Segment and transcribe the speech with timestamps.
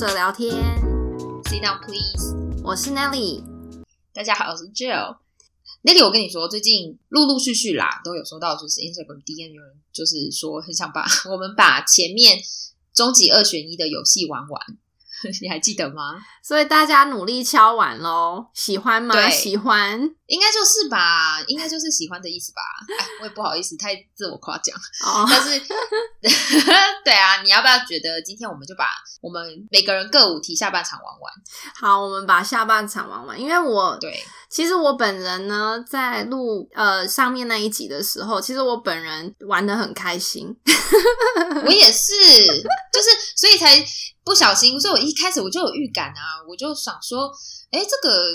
[0.00, 0.50] 着聊天。
[1.44, 2.34] Sit down, please。
[2.64, 3.44] 我是 Nelly。
[4.14, 5.18] 大家好，我是 Jill。
[5.82, 12.40] Nelly，我跟你说，最近陆陆续续啦，都有收到，就是 Instagram DM 有人就是说很想把 我们把前面
[12.94, 14.78] 终极二选一的游戏玩完，
[15.42, 16.20] 你还记得吗？
[16.42, 19.28] 所以大家努力敲完喽，喜欢吗？
[19.28, 22.62] 喜欢应该就是吧，应该就是喜欢的意思吧。
[22.98, 25.26] 哎，我也不好意思太自我夸奖，哦。
[25.30, 25.60] 但是
[27.04, 28.86] 对啊，你要不要觉得今天我们就把
[29.20, 31.32] 我们每个人各五题下半场玩完？
[31.74, 40.54] 好，我们把下半场玩完，因为我对，其实我本人呢，在录呃上面那一集的时候，其实我本人玩的很开心。
[41.64, 42.12] 我也是，
[42.92, 43.82] 就是所以才
[44.24, 47.30] 不小心，所以我一开始我就有预感啊，我就想说，
[47.70, 48.26] 哎，这个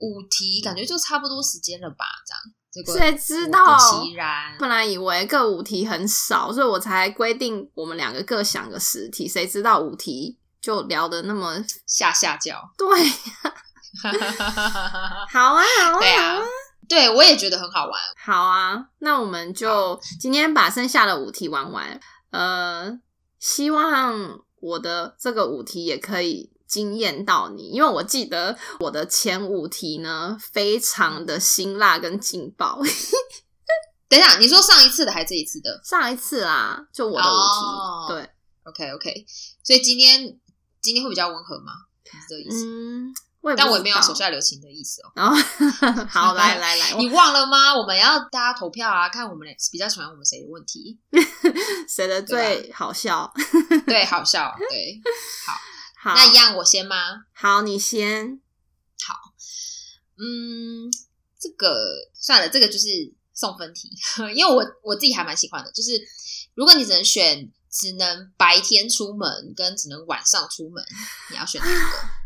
[0.00, 2.42] 五题感觉就差不多时间了吧，这样。
[2.70, 9.26] 结果谁知道不其然，本来以为各五题很少，所以我才规定我们两个各想个十题。
[9.26, 12.60] 谁知道五题就聊的那么下下叫。
[12.76, 12.86] 对？
[15.30, 16.46] 好啊，好啊，对啊好啊，
[16.88, 18.00] 对我也觉得很好玩。
[18.24, 18.86] 好啊。
[18.98, 22.00] 那我们就今天把剩下的五题玩完。
[22.30, 22.98] 呃，
[23.38, 32.80] 希望我的这个五题也可以惊艳到你，因为我记得我的前五题呢，非常的辛辣跟劲爆。
[34.08, 38.30] 等一下，你说上一次的还是这一次的上一次啦，就我的五题，哦对
[38.64, 39.26] ，？OK OK，
[39.62, 40.38] 所以今天
[40.80, 41.72] 今天会比较温和吗？
[42.10, 42.64] 是这个意思？
[42.64, 45.12] 嗯，我但我也没有手下留情的意思哦。
[45.14, 45.36] 然后
[46.10, 47.74] 好，来来来，你忘了吗？
[47.74, 50.98] 我们要大家投票啊，看我们比较喜欢我们谁的问题。
[51.88, 53.32] 谁的最好笑？
[53.86, 54.54] 对，好笑。
[54.68, 55.00] 对，
[56.02, 56.96] 好，那一样我先吗？
[57.32, 58.40] 好，你先。
[59.06, 59.14] 好
[60.18, 60.90] 嗯，
[61.40, 61.76] 这个
[62.12, 62.88] 算了，这个就是
[63.32, 63.88] 送分题，
[64.34, 65.70] 因为我我自己还蛮喜欢的。
[65.70, 65.90] 就是
[66.54, 70.84] 如果你只能选，只能白天出门跟只能晚上出门，
[71.30, 72.17] 你要选哪一个？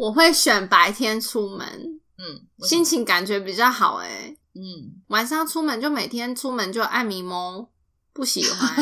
[0.00, 4.34] 我会选白天出门，嗯，心情感觉比较好诶。
[4.54, 7.68] 嗯，晚上出门就每天出门就爱迷蒙，
[8.14, 8.74] 不喜欢。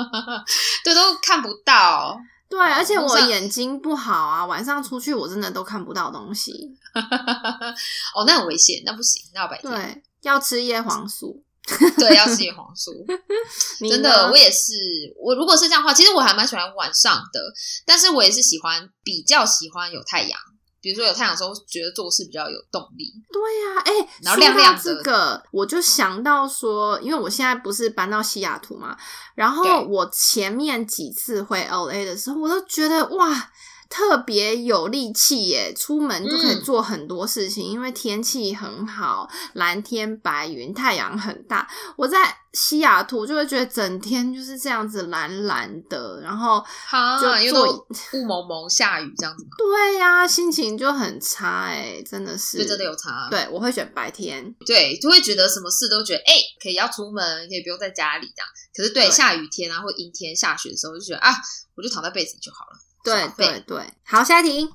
[0.82, 2.18] 对，都看不到。
[2.48, 6.74] 对，而且我眼睛不好啊，晚上出去我真的都看不到东西。
[8.16, 9.70] 哦，那很危险，那不行，那要白天。
[9.70, 11.44] 对，要吃叶黄素。
[11.98, 12.92] 对，要吃叶黄素。
[13.80, 14.72] 你真的，我也是。
[15.20, 17.40] 我如果是这样的话，其实我还蛮喜欢晚上的，
[17.84, 20.38] 但是我也是喜欢比较喜欢有太阳。
[20.78, 23.12] 比如说有太阳的时候，觉得做事比较有动力。
[23.32, 28.96] 对呀、哎、然后亮亮的这个，我就想到说，因为我现在不是搬到西雅图嘛，
[29.34, 33.50] 然后我前面几次回 LA 的时候，我都觉得哇，
[33.88, 41.68] 特别有力气耶，出门就可以嗯做很多事情，因为天气很好，蓝天白云，太阳很大。
[41.96, 53.28] 我在西雅图就会觉得整天就是这样子蓝蓝的，然后哈，就因为做都雾蒙蒙下雨这样子， 对呀、心情就很差哎，真的是，就真的有差。
[53.30, 54.54] 对，我会选白天。
[54.66, 58.48] 对，就会觉得什么事都觉得哎、可以要出门，可以不用在家里这样。
[58.74, 61.30] 可是对对下雨天啊或阴天下雪的时候，就觉得啊，
[61.76, 62.85] 我就躺在被子里就好了。
[63.14, 64.68] 对对对，好，下一题。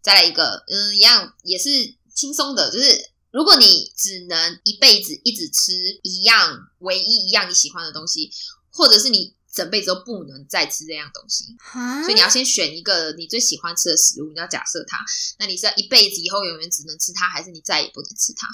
[0.00, 1.68] 再来一个，嗯，一样也是
[2.14, 5.72] 轻松的，就是如果你只能一辈子一直吃
[6.02, 8.30] 一样唯一一样你喜欢的东西，
[8.70, 15.04] 或者是你整辈子都不能再吃这样东西，啊所以你要先选一个你最喜欢吃的食物，你要假设它，
[15.38, 18.48] 那你是要一辈子以后永远只能吃它，还是你再也不能吃它？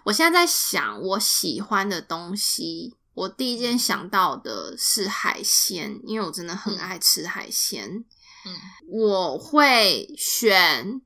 [0.05, 8.05] 我现在在想我喜欢的东西，我第一件想到的是海鲜，因为我真的很爱吃海鲜。
[8.45, 8.53] 嗯，
[8.87, 11.01] 我会选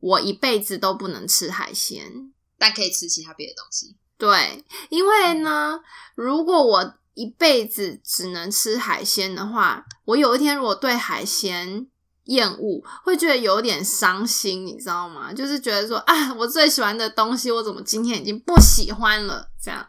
[0.00, 2.32] 我一辈子都不能吃海鲜。
[2.58, 3.94] 但可以吃其他别的东西。
[4.16, 5.78] 对，因为呢，
[6.14, 11.86] 如果我一辈子只能吃海鲜的话，我有一天如果对海鲜
[12.24, 15.30] 厌恶，会觉得有点伤心，你知道吗？
[15.34, 19.50] 就是觉得说啊，我最喜欢的东西，我怎么今天已经不喜欢了？
[19.62, 19.86] 这样。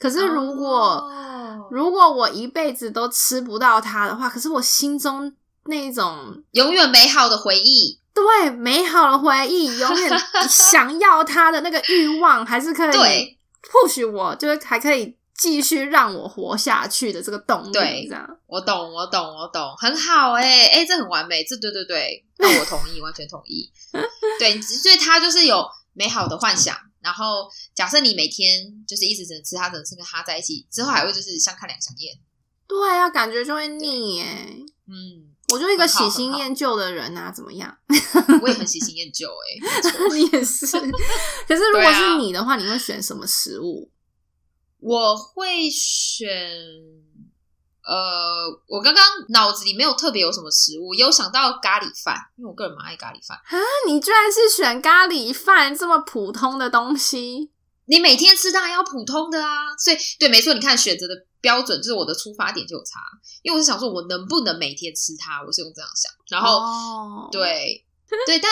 [0.00, 1.16] 可是如果、哦
[1.70, 5.32] 如果我一辈子都吃不到它的话，可是我心中
[5.66, 10.10] 那一种永远美好的回忆，对美好的回忆，永远
[10.48, 17.72] 想要它的那个欲望，还是可以对 push 我，就是还可以继续让我活下去的这个动力。
[17.72, 23.70] 对这样我懂，我懂，我懂，很好哎、哎、这很完美，这对对对，那我同意， 完全同意。
[24.40, 32.18] 对，所以他就是有美好的幻想，然后假设你每天就是一直只能吃它，只能吃跟它在一起，之后还会就是相看两相厌。
[32.66, 34.24] 对啊，感觉就会腻耶。
[34.86, 37.76] 嗯，我就一个喜新厌旧的人啊，怎么样？
[38.42, 40.66] 我也很喜新厌旧哎、 你也是。
[40.66, 43.90] 可是如果是你的话，你会选什么食物？
[44.78, 46.28] 我会选
[47.82, 53.36] 呃，我刚刚脑子里没有特别有什么食物，也有想到咖喱饭，因为我个人蛮爱咖喱饭。
[53.36, 57.50] 啊，你居然是选咖喱饭这么普通的东西？
[57.86, 63.00] 你每天吃当然要普通的啊，所以对，没错，你看选择的标准就是我的出发点就有差，
[63.42, 67.84] 因为我是想说我能不能每天吃它，我是用这样想，然后、哦，对
[68.26, 68.50] 对，但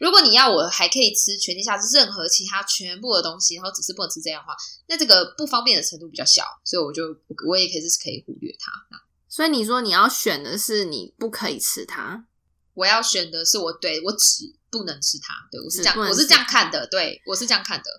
[0.00, 4.56] 如果你要我还可以吃全天下任何其他全部的东西，然后只是不能吃这样的话，
[4.86, 7.02] 那这个不方便的程度比较小，所以我就
[7.46, 8.70] 我也可以是可以忽略它。
[9.28, 12.24] 所以你说你要选的是你不可以吃它，
[12.74, 17.90] 我要选的是我对我只不能吃它，对我是这样，我是这样看的，对我是这样看的。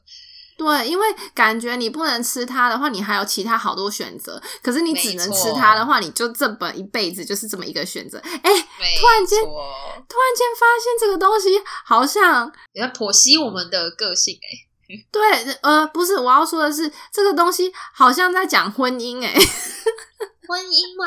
[0.57, 4.42] 对，因为感觉你不能吃它的话，你还有其他好多选择。
[4.63, 8.18] 可是你只能吃它的话，你就这本一辈子就是这么一个选择。
[8.19, 19.25] 哎，突然间突然间发现这个东西好像你在剖析我们的个性、欸， 对，呃，不是我要说的是，这个东西好像在讲婚姻。
[19.25, 19.34] 哎，
[20.48, 21.06] 婚姻吗？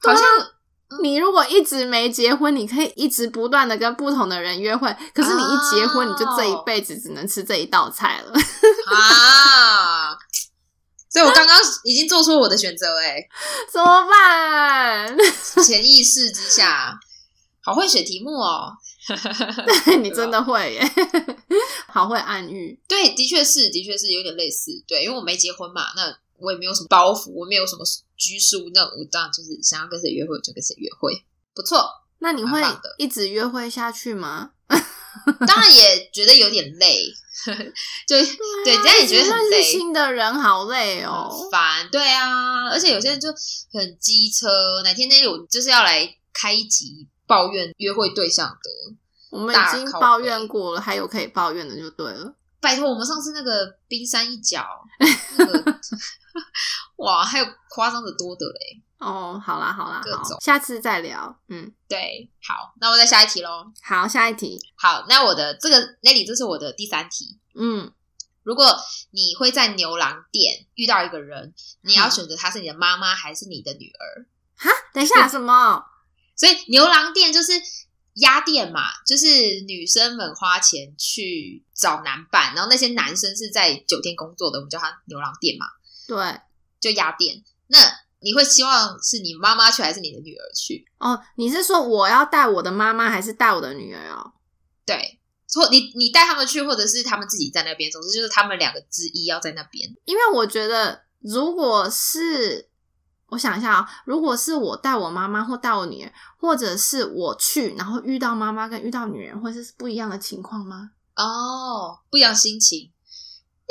[0.00, 0.24] 好像
[1.02, 4.94] 你如果一直没结婚，你可以一直不断的跟不同的人约会。
[5.12, 8.32] 可是你一结婚，哦你就这一辈子只能吃这一道菜了。
[8.94, 10.16] 啊，
[11.10, 13.16] 所以我刚刚已经做出我的选择，哎，
[13.72, 15.16] 怎么办？
[15.64, 16.98] 潜意识之下，
[17.62, 18.72] 好会选题目哦。
[20.00, 20.92] 你真的会耶，
[21.88, 22.80] 好会暗喻。
[22.88, 24.70] 对，的确是，的确是有点类似。
[24.86, 27.84] 对，因为我没结婚嘛，那我也没有什么包袱，我没有什么
[28.16, 31.24] 拘束，那我当然就是想要跟谁约会就跟谁约会，
[31.54, 31.88] 不错。
[32.18, 32.62] 那你会
[32.96, 34.52] 一直约会下去吗？
[35.46, 37.04] 当然也觉得有点累，
[38.06, 39.62] 就对，这样也觉得很累。
[39.62, 41.28] 新的人好累哦。
[41.30, 43.28] 很烦，对啊，而且有些人就
[43.72, 44.82] 很机车。
[44.82, 48.70] 哪天那里我就是要来开一集抱怨约会对象的，
[49.30, 52.34] 我们已经抱怨过了，还有可以抱怨的就对了。
[52.60, 54.66] 拜托，我们上次那个冰山一角，
[55.36, 55.80] 那个
[56.96, 57.44] 哇，还有
[57.74, 58.82] 夸张的多的嘞。
[58.98, 61.36] 哦，好啦好啦各，种，下次再聊。
[61.48, 63.66] 嗯，对，好，那我再下一题喽。
[63.82, 64.58] 好，下一题。
[64.76, 67.38] 好，那我的这个 Nelly，这是我的第三题。
[67.54, 67.92] 嗯，
[68.44, 68.74] 如果
[69.10, 74.26] 你会在牛郎店遇到一个人，你要嗯选择他是你的妈妈还是你的女儿？
[74.56, 75.84] 哈，等一下，什么？
[76.36, 77.52] 所以牛郎店就是
[78.14, 79.26] 鸭店嘛，就是
[79.66, 85.66] 女生们花钱去找男伴，然后那些男生是在酒店工作的，我们叫他牛郎店嘛，
[86.08, 86.40] 对，
[86.80, 87.44] 就鸭店。
[87.68, 87.78] 那
[88.20, 90.84] 你会希望是你妈妈去还是你的女儿去？
[90.98, 94.32] 哦，你是说我要带我的妈妈，还是带我的女儿哦？
[94.86, 95.20] 对，
[95.54, 99.94] 或你你带他们去，或者是他们自己在那边，总之就是他们两个之一要在那边。
[100.04, 102.68] 因为我觉得，如果是
[103.28, 110.92] 我想一下啊、如果是我带我妈妈或带我女儿，或者是我去，然后遇到妈妈跟遇到女人，会是不一样的情况吗？
[111.16, 112.90] 哦，不一样心情。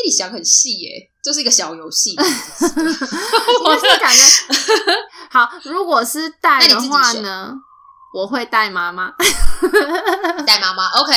[0.03, 2.11] 那你想很细耶，就是一个小游戏。
[2.19, 4.21] 因为是感觉
[5.31, 7.53] 好，如果是带的话呢，
[8.13, 9.13] 我会带妈妈。
[10.45, 11.13] 带妈妈，OK，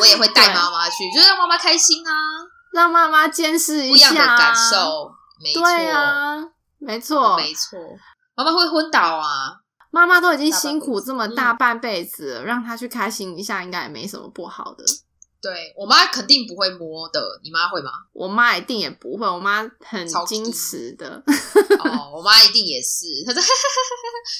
[0.00, 2.12] 我也会带妈妈去，就是让妈妈开心啊，
[2.72, 4.54] 让妈妈见识不一下样的感。
[4.54, 5.12] 受。
[5.38, 6.36] 没错，对啊，
[6.78, 7.78] 没错，没错，
[8.34, 9.58] 妈妈会昏倒啊。
[9.90, 14.84] 妈妈都已经辛苦这么大半辈子了，让她去开心一下，应该也没什么不好的。
[15.46, 17.90] 对我妈肯定不会摸的，你妈会吗？
[18.12, 21.22] 我妈一定也不会，我妈很矜持的，
[21.84, 23.40] 哦，我妈一定也是， 她说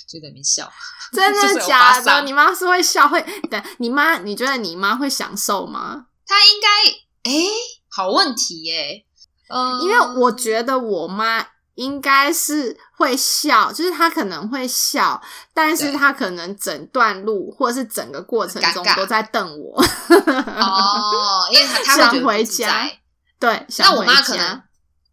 [0.09, 0.69] 就在那边笑。
[1.13, 2.23] 真的假的？
[2.23, 3.25] 你妈是会笑会？
[3.49, 6.07] 等你妈，你觉得你妈会享受吗？
[6.27, 7.47] 她应该，哎，
[7.89, 9.05] 好问题耶。
[9.49, 11.47] 嗯，因为我觉得我妈
[11.77, 15.23] 应该是会笑，就是他可能会笑，
[15.55, 19.81] 但是他可能整段路或者是整个过程中都在瞪我。
[19.81, 23.01] 哦，因为他 他想得不自回家在。
[23.39, 24.63] 对，那我想回家妈可能，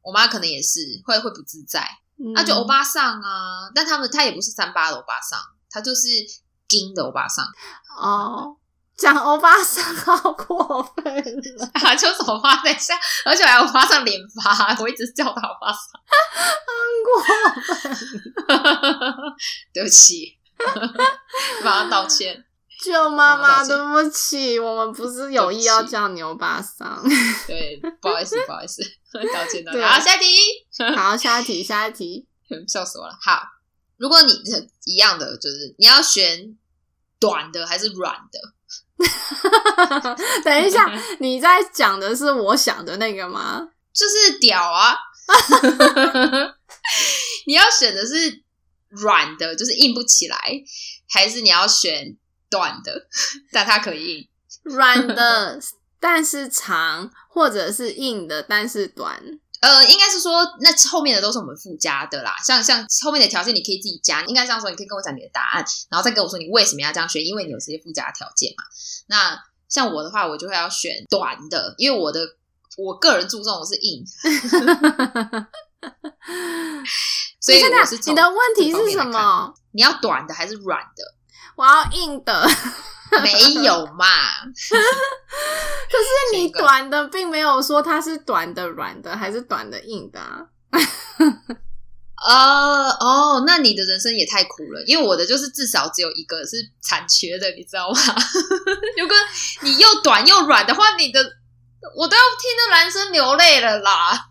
[0.02, 1.82] 我妈可能也是会会不自在。
[2.18, 5.40] 嗯那就欧巴桑啊，但他们他也不是三八的欧巴桑，
[5.70, 6.08] 他就是
[6.70, 7.46] 金的欧巴桑，
[8.00, 8.56] 哦，
[8.96, 12.94] 讲欧巴桑好过分了， 啊，就是欧巴等一下，
[13.26, 15.82] 而且还有欧巴桑连发，我一直叫他欧巴桑，
[17.04, 17.34] 过分。
[19.74, 20.38] 对不起，
[21.64, 22.46] 马上道歉，
[22.84, 27.04] 舅妈妈，对不起，我们不是有意要叫牛巴桑。
[27.48, 28.84] 对，不好意思，不好意思，
[29.34, 29.74] 道歉道歉。
[29.74, 32.28] 对好，下一题，好，下一题，下一题。
[32.68, 33.18] 笑死我了。
[33.20, 33.42] 好，
[33.98, 34.32] 如果你
[34.86, 36.56] 一样的，就是你要选
[37.20, 38.40] 短的还是软的？
[40.44, 43.70] 等一下，你在讲的是我想的那个吗？
[43.94, 44.96] 就是屌啊！
[47.46, 48.42] 你要选的是
[48.90, 50.38] 软的，就是硬不起来，
[51.10, 52.18] 还是你要选
[52.50, 53.08] 短的，
[53.52, 54.28] 但它可以硬？
[54.64, 55.62] 软的
[56.00, 59.22] 但是长，或者是硬的但是短。
[59.64, 68.66] 呃，应该是说那后面的都是我们附加的啦，像像后面的条件你可以自己加，应该这样说，你可以跟我讲你的答案，然后再跟我说你为什么要这样选，因为你有这些附加条件嘛。
[69.08, 69.40] 那
[69.70, 72.20] 像我的话，我就会要选短的，因为我的
[72.78, 74.04] 我个人注重的是硬，
[77.40, 79.02] 所以我是你的问题是什？
[79.06, 79.54] 么？
[79.72, 81.16] 你要短的还是软的？
[81.56, 82.46] 我要硬的，
[83.22, 83.32] 没
[83.64, 84.06] 有嘛？
[84.50, 90.46] 可是你短的并没有说它是短的软的还是短的硬的啊。
[92.26, 97.98] 呃哦，那你的人生也太苦了，因为我的就是至少只有一个是残缺的，你知道吗？
[98.98, 99.16] 如果
[99.62, 101.22] 你又短又软的话，你的
[101.96, 104.30] 我都要听着男生流泪了啦。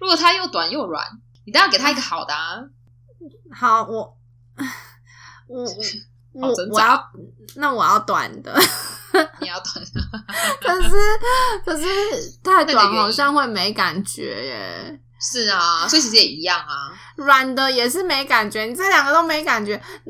[0.00, 1.04] 如果他又短又软，
[1.44, 2.60] 你都要给他一个好的啊。
[3.52, 4.16] 好，我
[5.48, 5.66] 我
[6.32, 7.10] 我我要
[7.56, 8.54] 那我要短的，
[9.40, 10.00] 你要短的，
[10.62, 10.90] 可是
[11.64, 11.86] 可是
[12.42, 15.00] 太短好像会没感觉耶。
[15.22, 16.92] 是啊，所以其实也一样啊。
[17.16, 19.72] 软的也是没感觉，你这两个都没感觉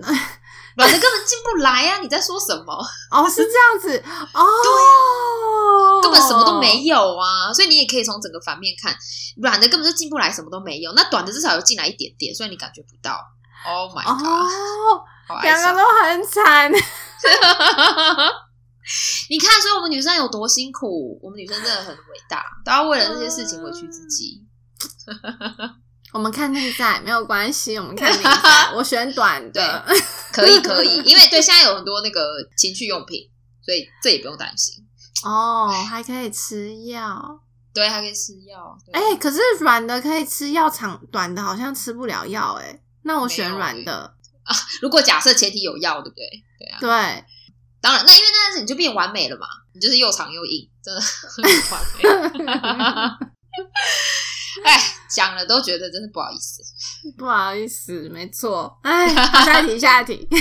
[0.76, 1.98] 软的根本进不来啊！
[2.00, 2.72] 你在说什么？
[3.10, 7.52] 哦，是这样子哦，对根本什么都没有啊！
[7.52, 8.96] 所以你也可以从整个反面看，
[9.42, 10.92] 软的根本就进不来，什么都没有。
[10.92, 13.18] 那短的至少有进来一点点，虽然你感觉不到。
[13.66, 14.24] Oh my god！、
[15.28, 16.72] 哦，两个都很惨。
[19.28, 24.44] 你看，所以我们女生有多辛苦，我们女生真的很伟大，都要为了这些事情委屈自己。
[26.12, 29.84] 我们看内在没有关系，我们看内在， 我选短的。
[30.32, 32.20] 可以，可以，因为对现在有很多那个
[32.56, 33.30] 情趣用品，
[33.62, 34.74] 所以这也不用担心。
[35.24, 37.40] 哦，还可以吃药。
[37.72, 38.76] 对，还可以吃药。
[38.84, 42.58] 对哎、可是软的可以吃药，长短的好像吃不了药。
[42.60, 44.56] 哎，那我选软的啊。
[44.82, 46.28] 如果假设前提有药，对不对？
[46.58, 47.24] 对啊，对，
[47.80, 52.02] 当然，那因为那样子你就变完美了嘛，你就是又长又硬，真的很完美。
[54.64, 56.62] 哎，讲了都觉得真是不好意思，
[57.16, 58.78] 不好意思，没错。
[58.82, 60.28] 哎，下一题，下一题。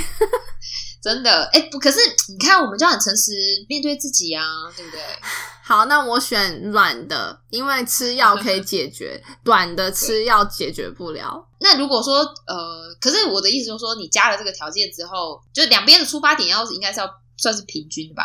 [1.02, 1.46] 真的。
[1.54, 3.32] 哎，不，可是你看，我们就很诚实
[3.68, 4.44] 面对自己啊，
[4.76, 5.02] 对不对？
[5.64, 11.48] 好，那我选软的，因为吃药可以解决，短的吃药解决不了。
[11.60, 18.24] 那如果说呃，可是我的意思就是说，你加了这个条件之后，就两边的出发点要是应该是要算是平均的吧？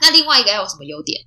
[0.00, 1.20] 那另外一个要有什么优点？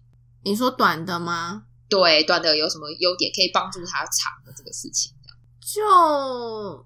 [0.43, 1.63] 你说短的吗？
[1.89, 5.11] 对，短的有什么优点可以帮助他长的这个事情？
[5.73, 6.85] 就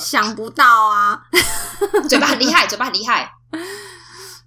[0.00, 1.22] 想不到啊。
[2.08, 3.30] 嘴巴很厉害，嘴巴很厉害，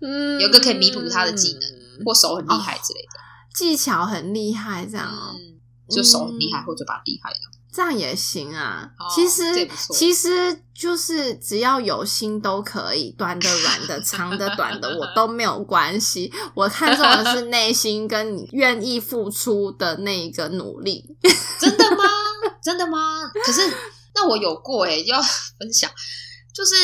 [0.01, 3.19] 嗯，有个可以弥补他的技能，或手很厉害之类的。
[3.53, 5.33] 技巧很厉害，这样哦。
[5.36, 5.59] 嗯，
[5.89, 7.39] 就手很厉害或嘴巴厉害的。
[7.74, 8.89] 这样也行啊。
[8.97, 9.43] 哦其实
[9.91, 16.31] 其实就是只要有心都可以，短的、软的、长的、短的，我都没有关系。
[16.55, 21.17] 我看重的是内心跟你愿意付出的那一个努力。
[21.59, 22.03] 真的吗？
[22.67, 23.25] 真的吗？
[23.45, 23.62] 可是
[24.13, 25.21] 那我有过哎、要
[25.57, 25.89] 分享，
[26.53, 26.75] 就是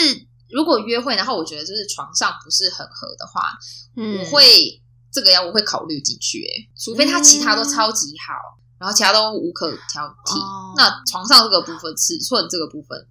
[0.50, 3.52] 如果约会，然后我觉得就是床上不是很合的话，
[3.98, 8.34] 嗯，我会这个要我会考虑进去哎、除非他其他都超级好，
[8.80, 10.74] 然后其他都无可挑剔，哦。
[10.78, 13.06] 那床上这个部分、尺寸这个部分，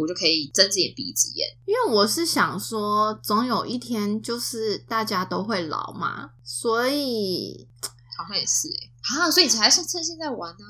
[0.00, 1.46] 我就可以睁只眼闭一只眼。
[1.66, 7.68] 因为我是想说，总有一天就是大家都会老嘛，所以
[8.16, 10.64] 好像也是哎、啊，所以你才是趁现在玩呢、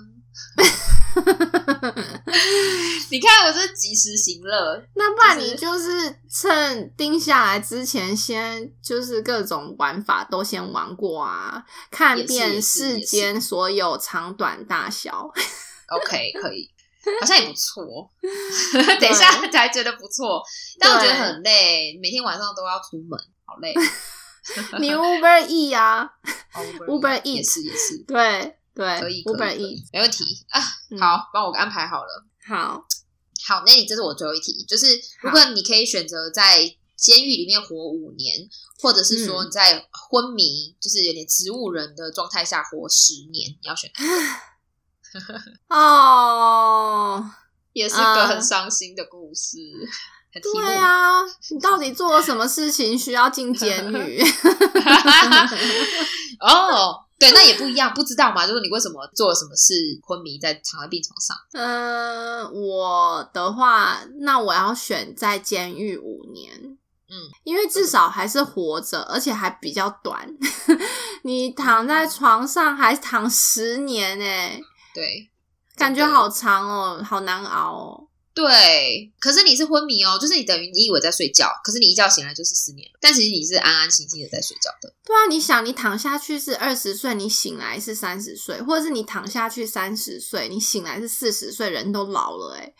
[3.10, 15.30] 你看我这是及时行乐，那不然你就是趁定下来之前，先就是各种玩法都先玩过啊，看遍世间所有长短大小。
[15.88, 16.70] OK，可以，
[17.20, 17.82] 好像也不错。
[19.00, 20.42] 等一下才觉得不错，
[20.78, 23.74] 但我觉得很累，每天晚上都要出门，好累。
[24.80, 26.02] 你 Uber E 啊，
[26.54, 30.62] 哦 Uber 也是也是，对对，可以可以 Uber 可以 E，没问题啊。
[30.92, 32.24] 嗯好，帮我安排好了。
[32.46, 32.80] 好，
[33.44, 34.86] 好，那你这是我最后一题，就是
[35.20, 36.60] 如果你可以选择在
[36.94, 38.48] 监狱里面活五年，
[38.80, 44.04] 或者是说嗯你在昏迷，就是有点植物人的状态下活十年，你要选哪
[45.66, 45.66] 个？
[45.76, 47.28] 哦，
[47.72, 49.58] 也是个很伤心的故事。
[50.40, 54.22] 对啊，你到底做了什么事情需要进监狱？
[56.38, 58.46] 哦，对，那也不一样，不知道嘛？
[58.46, 61.36] 就是你为什么做了什么事昏迷在躺在病床上？
[61.52, 66.78] 嗯、我的话，那我要选在监狱五年。
[67.10, 70.28] 嗯，因为至少还是活着，而且还比较短。
[71.24, 74.60] 你躺在床上还躺十年哎、
[74.94, 75.28] 对，
[75.74, 78.07] 感觉好长哦，好难熬哦。
[78.38, 84.94] 对，可是你是昏迷哦，就是你等于你以为在睡觉，可是你一觉醒来就是十年了，但其实你是安安心心的在睡觉的。
[85.04, 92.72] 对啊，你想，你躺下去是二十岁，你醒来是三十岁，或者是你躺下去三十岁，你醒来是四十岁，人都老了哎、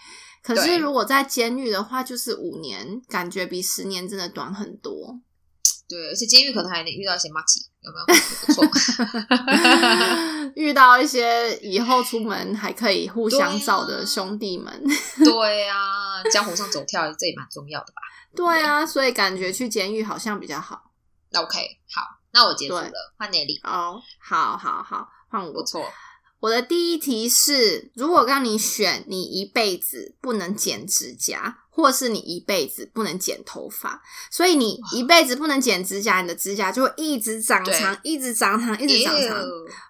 [0.45, 5.19] 可是如果在监狱的话，就是五年，感觉比十年真的短很多。
[5.89, 8.07] 对，而且监狱可能还能遇到一些马吉，有没有？
[8.47, 8.65] 不错。
[10.55, 14.83] 遇到一些以后出门还可以互相照的兄弟们，
[15.25, 18.03] 对啊，江湖上走跳，这也蛮重要的吧？
[18.37, 20.91] 对啊，所以感觉去监狱好像比较好。
[21.31, 21.59] 那 OK，
[21.91, 22.03] 好，
[22.33, 25.53] 那我结束了，换 Nelly，哦，好好好，换我。
[25.53, 25.91] 不错。
[26.41, 39.37] 我的第一题是：如果让你选，你一辈子不能剪指甲，或是你一辈子不能剪头发，所以你一辈子不能剪指甲，你的指甲就会一直长长，一直长长，一直长长；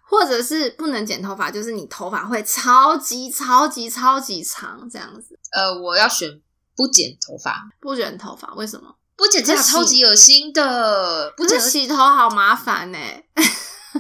[0.03, 5.39] 或者是不能剪头发，就是你头发会超级超级超级长，这样子。
[5.53, 6.29] 呃，我要选
[6.77, 8.95] 不剪头发，不剪头发为什么？
[9.17, 12.99] 不剪指甲超级恶心的，不剪洗头好麻烦呢、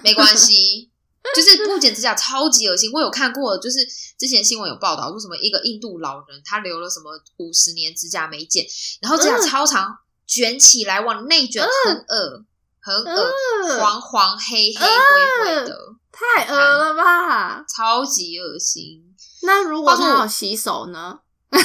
[0.04, 0.88] 没关系。
[1.37, 3.78] 就是不剪指甲超级恶心，我有看过，就是
[4.18, 8.66] 之前新闻有报道说什么一个印度老人他留了什么五十年指甲没剪，
[9.00, 12.44] 然后指甲嗯超长，卷起来往内卷，很恶，
[12.80, 13.32] 很恶，
[13.66, 15.76] 呃黄黄黑黑灰灰的，
[16.11, 17.64] 太恶了吧？
[17.64, 19.04] 超级恶心。
[19.42, 21.20] 那如果话说我他有洗手呢？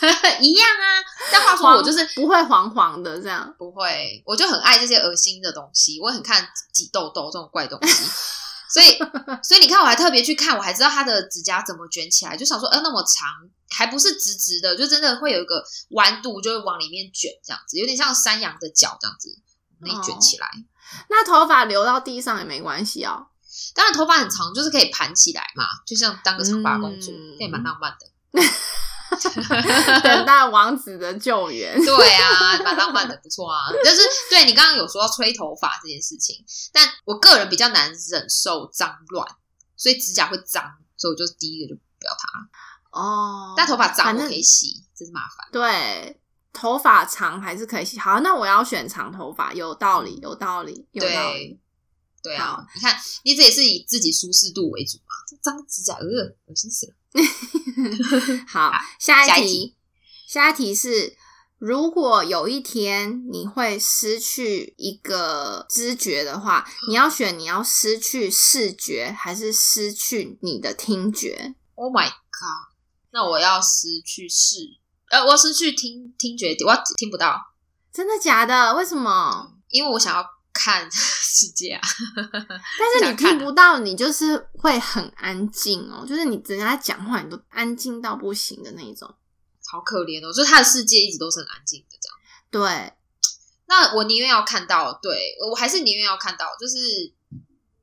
[0.40, 3.54] 一样啊，但话说我就是不会黄黄的这样。
[3.58, 8.04] 不会，我就很爱这些恶心的东西，我很看挤痘痘这种怪东西。
[8.72, 8.96] 所以，
[9.42, 13.28] 所以你看，我还特别去看，我还知道他的指甲怎么卷起来，就想说，呃，那么长，
[13.70, 19.28] 还不是直直的，就真的会有一个弯度，就会往里面卷，这样子，有点像山羊的脚这样子，
[19.80, 20.48] 那一卷起来。
[21.08, 23.26] 那头发留到地上也没关系哦。
[23.74, 28.06] 当然，头发很长，就是可以盘起来嘛，就像当个长发公主，嗯也蛮浪漫的。
[30.02, 31.76] 等待王子的救援。
[31.84, 33.70] 对啊，把浪漫的，不错啊。
[33.84, 39.26] 但是对你刚刚有说到吹头发这件事情，但我个人比较难忍受脏乱，
[39.76, 40.64] 所以指甲会脏，
[40.96, 43.00] 所以我就第一个就不要它。
[43.00, 45.48] 哦，但头发脏我可以洗，真是麻烦。
[45.52, 46.20] 对，
[46.52, 47.98] 头发长还是可以洗。
[47.98, 51.60] 好，那我要选长头发，有道理，有道理，有道理。
[52.22, 52.94] 对，啊，你看，
[53.24, 55.14] 你这也是以自己舒适度为主嘛。
[55.26, 56.92] 这脏指甲，呃，恶心死了。
[58.46, 59.76] 好，下一题，
[60.26, 61.16] 下一题是：
[61.58, 72.70] 如果有一天你会失去一个知觉的话，你要选你要失去视觉，还是失去你的听觉？Oh my god！
[73.12, 74.78] 那我要失去视，
[75.10, 77.36] 呃，我要失去听听觉，我听不到，
[77.92, 78.74] 真的假的？
[78.74, 79.54] 为什么？
[79.68, 81.80] 因为我想要看 世界啊。
[82.22, 89.14] 但是你看听不到，你就是会很安静哦，就是你人家讲话，你都安静到不行的那一种。
[89.66, 92.16] 好可怜哦，就是他的世界一直都是很安静的这样。
[92.50, 92.92] 对，
[93.66, 97.12] 那我宁愿要看到，对我还是宁愿要看到，就是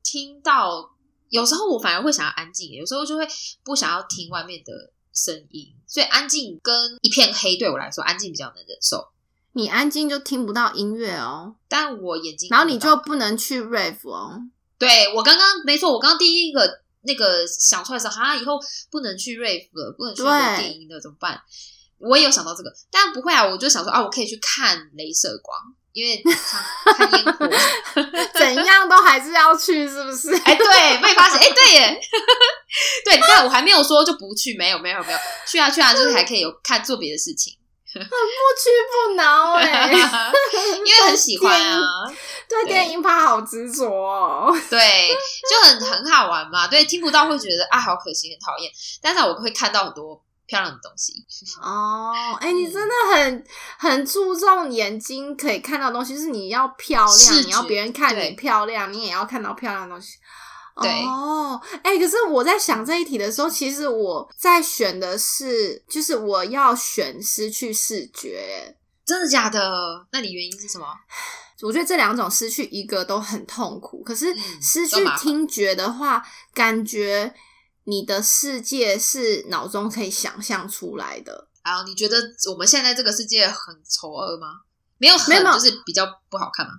[0.04, 0.94] 听到。
[1.30, 3.28] 有时候我反而会想要安静，有时候就会
[3.62, 9.10] 不想要听外面的声音，所以安静跟一片黑对我来说，安静比较能忍受。
[9.58, 14.40] 你安静就听不到音乐哦，但我眼睛然后你就不能去 rave 哦。
[14.78, 18.60] 对我刚刚没错，我刚刚第一个那个想出来是哈，以后
[18.92, 20.22] 不能去 rave 了，不能去
[20.62, 21.42] 电影了，怎么办？
[21.98, 25.58] 我也有想到这个，但不会啊，我就想说啊，我可以去看镭射光，
[25.94, 26.64] 因为看
[27.10, 27.50] 看烟火，
[28.38, 30.32] 怎样都还是要去，是不是？
[30.46, 32.00] 哎，对，被发现，哎，对耶，
[33.04, 35.18] 对，但我还没有说就不去，没有，没有，没有，
[35.48, 37.58] 去啊去啊，就是还可以有看做别的事情，
[37.94, 38.70] 不屈
[39.08, 39.90] 不挠哎、
[40.78, 41.82] 因为很喜欢啊，
[42.48, 42.74] 对对。
[42.74, 44.54] 电影趴好执着哦。
[44.70, 45.10] 对，
[45.50, 48.72] 就很很好玩嘛，对，听不到会觉得啊好可惜，很讨厌，
[49.02, 51.14] 但是我会看到很多漂亮的东西，
[51.62, 53.46] 哦，哎、你真的很
[53.80, 58.30] 很注重眼睛可以看到的东西，就是你要漂亮，你要别人看对。
[58.30, 60.18] 你漂亮，你也要看到漂亮的东西。
[60.82, 68.76] 对哦，哎、可是我在想这一题的时候，其实我在选的是，就是我要选失去视觉。
[69.06, 70.08] 真的假的？
[70.12, 70.86] 那你原因是什么？
[71.64, 77.34] 我觉得这两种失去一个都很痛苦，可是嗯失去听觉的话，感觉
[77.86, 81.48] 你的世界是脑中可以想象出来的。
[81.64, 82.18] 啊，你觉得
[82.52, 84.48] 我们现在这个世界很丑恶吗？
[85.00, 86.74] 没有很，没有就是比较不好看嘛，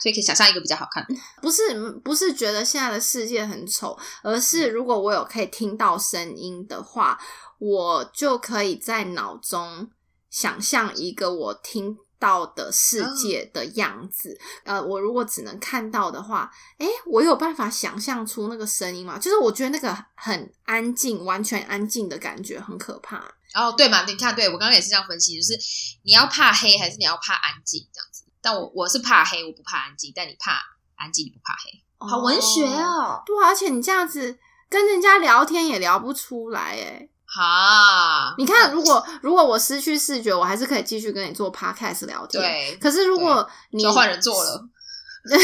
[0.00, 1.06] 所以可以想象一个比较好看。
[1.42, 7.20] 不是不是觉得现在的世界很丑，而是如果我有可以听到声音的话，
[7.58, 9.90] 我就可以在脑中
[10.30, 14.38] 想象一个我听到的世界的样子。
[14.64, 19.18] 呃，我如果只能看到的话，诶，我有办法想象出那个声音吗？
[19.18, 23.16] 就是我觉得那个很安静、完全安静的感觉很可怕。
[23.54, 24.04] 哦，对嘛？
[24.06, 25.58] 你看，对我刚刚也是这样分析，就是
[26.04, 28.09] 你要怕黑还是你要怕安静这样子？
[28.42, 30.60] 但我我是怕黑，我不怕安静，但你怕
[30.96, 33.22] 安静，你不怕黑，好文学哦。
[33.26, 37.08] 对，而且你这样子跟人家聊天也聊不出来，哎。
[37.32, 42.42] 哈，你看，如果如果我失去视觉，我还是可以继续跟你做 podcast 聊天。
[42.42, 44.66] 对，可是如果你换人做了，
[45.30, 45.40] 对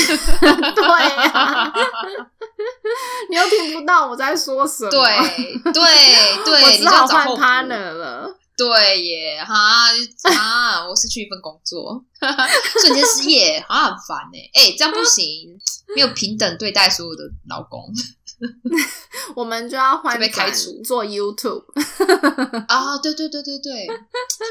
[1.17, 1.73] 呀，
[3.31, 4.91] 你又听不到我在说什么。
[4.91, 5.01] 对
[5.73, 5.73] 对
[6.43, 8.37] 对，我只好换 partner 了。
[8.57, 9.55] 对耶，哈
[10.35, 12.03] 啊，我失去一份工作，
[12.83, 15.59] 瞬间失业，啊，很烦哎，哎，这样不行，
[15.95, 17.85] 没有平等对待所有的老公。
[19.35, 21.65] 我们就要换被开除做 YouTube
[22.69, 22.99] 啊！
[22.99, 23.87] 对对对对对，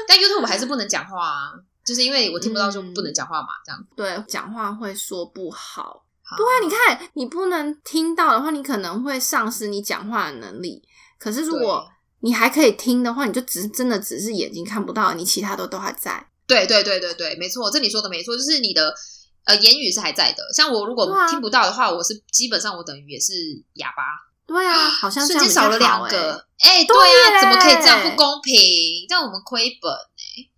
[0.08, 1.52] 但 YouTube 还是不能讲话啊，
[1.84, 6.04] 就是因为我听不到就不能讲话嘛，这样对，讲话会说不好。
[6.36, 10.82] 对啊，你看你不能听到的话，你可能会丧失你讲话的能力。
[11.18, 11.88] 可是如果
[12.26, 16.26] 你还可以听的话，你就只是真的只是眼睛看不到，你其他的都还在。
[16.46, 18.92] 对对对对对，没错，这你说的没错，就是你的。
[19.46, 20.42] 呃，言语是还在的。
[20.52, 23.32] 像我如果听不到的话，我是基本上我等于也是
[23.74, 24.02] 哑巴。
[24.44, 26.44] 对啊，好像瞬间少了两个。
[26.58, 29.06] 哎，对啊，怎么可以这样不公平？
[29.08, 30.50] 让我们亏本呢？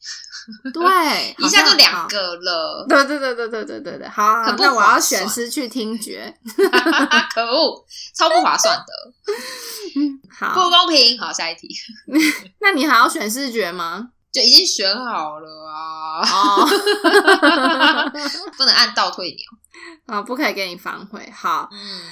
[0.73, 2.87] 对，一下就两个了。
[2.89, 6.35] 对对对对对对对对，好，那我要选失去听觉。
[7.35, 7.85] 可恶，
[8.15, 9.13] 超不划算的。
[10.39, 11.19] 好，不公平。
[11.21, 11.69] 好，下一题。
[12.61, 14.09] 那你还要选视觉吗？
[14.31, 16.21] 就已经选好了啊！
[16.21, 16.69] 哦，
[18.59, 19.39] 不能按倒退钮
[20.07, 21.33] 啊，不可以给你反悔。
[21.35, 22.03] 好，嗯，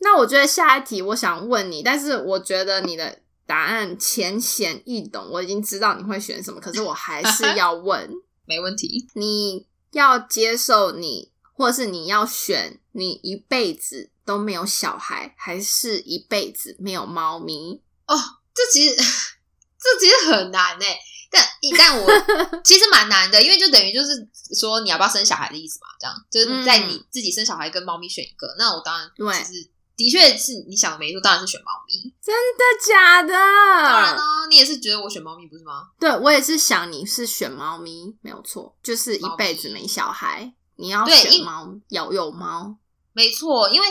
[0.00, 8.10] 那我觉得下一题我想问你，但是我觉得你的答案浅显易懂，我已经知道你会选什么，可是我还是 要问。
[8.46, 17.80] 没问题，你要接受你，或是你要选你一辈子都没有小孩，还是一辈子没有猫咪？
[18.06, 18.14] 哦，
[18.54, 20.98] 这其实这其实很难哎。
[21.30, 21.42] 但
[21.76, 22.06] 但我
[22.62, 32.12] 其实蛮难的，因为就等于就是说你要不要生小孩的意思嘛，这样就是在你自己生小孩跟猫咪选一个，那我当然对，是的确是你想的没错，当然是选猫咪。
[32.22, 33.32] 真的假的？
[33.32, 35.88] 当然哦，你也是觉得我选猫咪不是吗？
[35.98, 42.76] 对，我也是想你是选猫咪，没有错，就是一辈子没小孩，你要选猫，要有猫，
[43.12, 43.86] 没错，因为。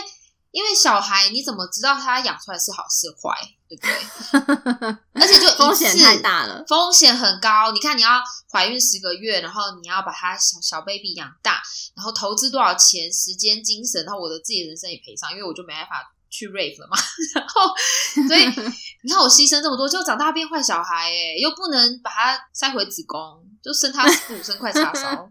[0.54, 3.36] 因为小孩，你怎么知道他养出来是好是坏，
[3.68, 4.96] 对不对？
[5.20, 7.72] 而且就风险太大了，风险很高。
[7.72, 11.60] 你看，你要怀孕十个月，然后你要把他小小 baby 养大，
[11.96, 15.96] 然后投资多少钱、时间、精神，然后我的自己人生也赔上，因为我就没办法
[16.30, 16.96] 去 rave 了嘛。
[17.34, 17.74] 然后，
[18.28, 18.46] 所以
[19.02, 25.28] 你看我牺牲这么多，就长大变坏小孩，哎，又不能把他塞回子宫，就生他五生快叉烧。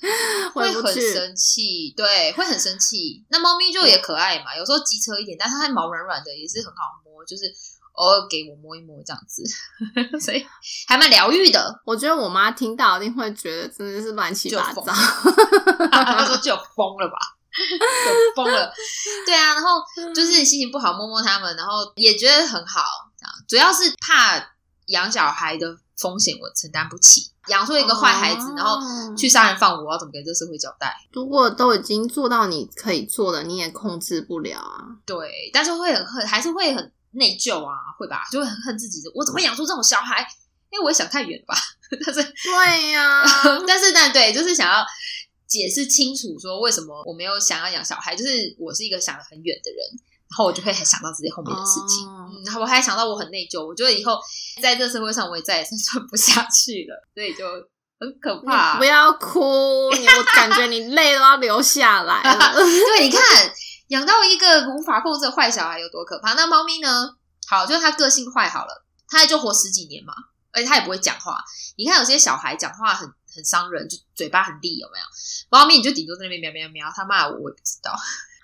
[0.54, 3.24] 会很生气，对，会很生气。
[3.28, 7.44] 那猫咪就也可爱嘛，有时候机车一点，但是它毛软软的，也是很好摸，就是
[7.92, 9.44] 偶尔给我摸一摸这样子，
[10.20, 10.46] 所以
[10.88, 11.80] 还蛮疗愈的。
[11.84, 14.84] 我觉得我妈听到一定会觉得真的是乱七八糟，
[15.92, 17.18] 她说就疯了吧，
[17.52, 18.72] 就疯了。
[19.26, 19.82] 对啊，然后
[20.14, 22.82] 就是心情不好摸摸它们，然后也觉得很好。
[23.46, 24.54] 主要是怕
[24.86, 25.76] 养小孩的。
[26.00, 28.78] 风险我承担不起，养出一个坏孩子，然后
[29.14, 30.96] 去杀人放火，我要怎么给这社会交代？
[31.12, 34.84] 如果都已经做到你可以做的，你也控制不了啊。
[35.04, 38.22] 对，但是会很恨，还是会很内疚啊，会吧？
[38.32, 40.26] 就会很恨自己，我怎么养出这种小孩？
[40.70, 41.54] 因为我想太远了吧？
[42.06, 43.22] 但是对呀，
[43.68, 44.84] 但是但对，就是想要
[45.46, 49.78] 解释清楚，说为什么我没有想要养小孩，就是我是一个想的很远的人。
[50.30, 52.06] 然后我就会很想到自己后面的事情，
[52.44, 54.18] 然后我还想到我很内疚，我觉得以后
[54.62, 57.44] 在这社会上我也再也生存 不下去了，所以就
[57.98, 58.78] 很可怕。
[58.78, 62.52] 不要哭，我感觉你泪都要流下来了。
[62.54, 63.20] 对，你看
[63.88, 66.34] 养到一个无法控制的坏小孩有多可怕。
[66.34, 67.16] 那猫咪呢？
[67.46, 70.14] 好，就是它个性坏好了，它就活十几年嘛，
[70.52, 71.42] 而且它也不会讲话。
[71.76, 75.04] 你看有些小孩讲话很很伤人，就嘴巴很利，有没有？
[75.50, 77.92] 猫咪你就顶多在那边喵喵喵，它骂我我也不知道。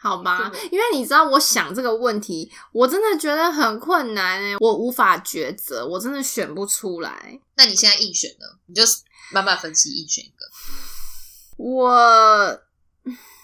[0.06, 7.40] 好吧，因为你知道，我想这个问题，我真的觉得很困难哎，我无法抉择，我真的选不出来。
[7.56, 8.46] 那你现在硬选呢？
[8.66, 8.82] 你就
[9.32, 10.46] 慢慢分析，硬选一个。
[11.56, 12.60] 我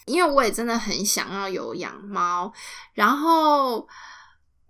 [0.07, 2.53] 因为我也真的很想要有养猫，
[2.95, 3.89] 然后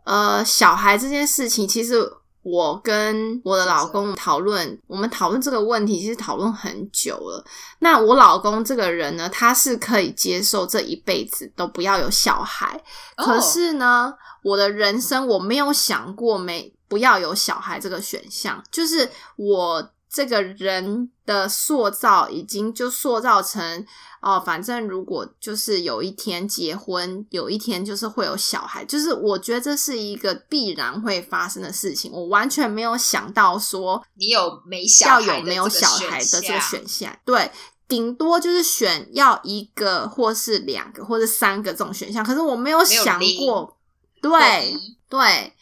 [0.04, 2.21] 呃，小孩这件事情其实。
[2.42, 7.44] 我跟我的老公讨论，我们讨论这个问题，其实讨论很久了。
[7.78, 12.82] 那我老公这个人呢，他是可以接受这一辈子都不要有小孩，
[13.16, 23.86] 可是呢，我的人生我没有想过没不要有小孩这个选项，就是我这个人的塑造已经就塑造成
[24.20, 32.12] 哦，反正如果就是有一天结婚，有一天就是会有小孩，就是我觉得这是一个必然会发生的事情。
[32.12, 37.50] 我完全没有想到说你有没小要孩有没有小孩的这个选选项，对，
[37.88, 42.22] 顶多就是选要一个或是两个或者三个这种选项。
[42.22, 43.78] 可是我没有想过，
[44.20, 44.76] 对
[45.08, 45.54] 对。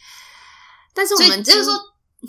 [0.92, 1.72] 但是我们就是说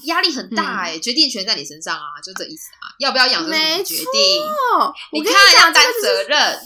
[0.03, 2.87] 压力很大嗯哎、决定权在你身上啊，就这意思啊。
[2.99, 6.59] 要不要养就是没你决定，哦，我跟你讲要担个责任。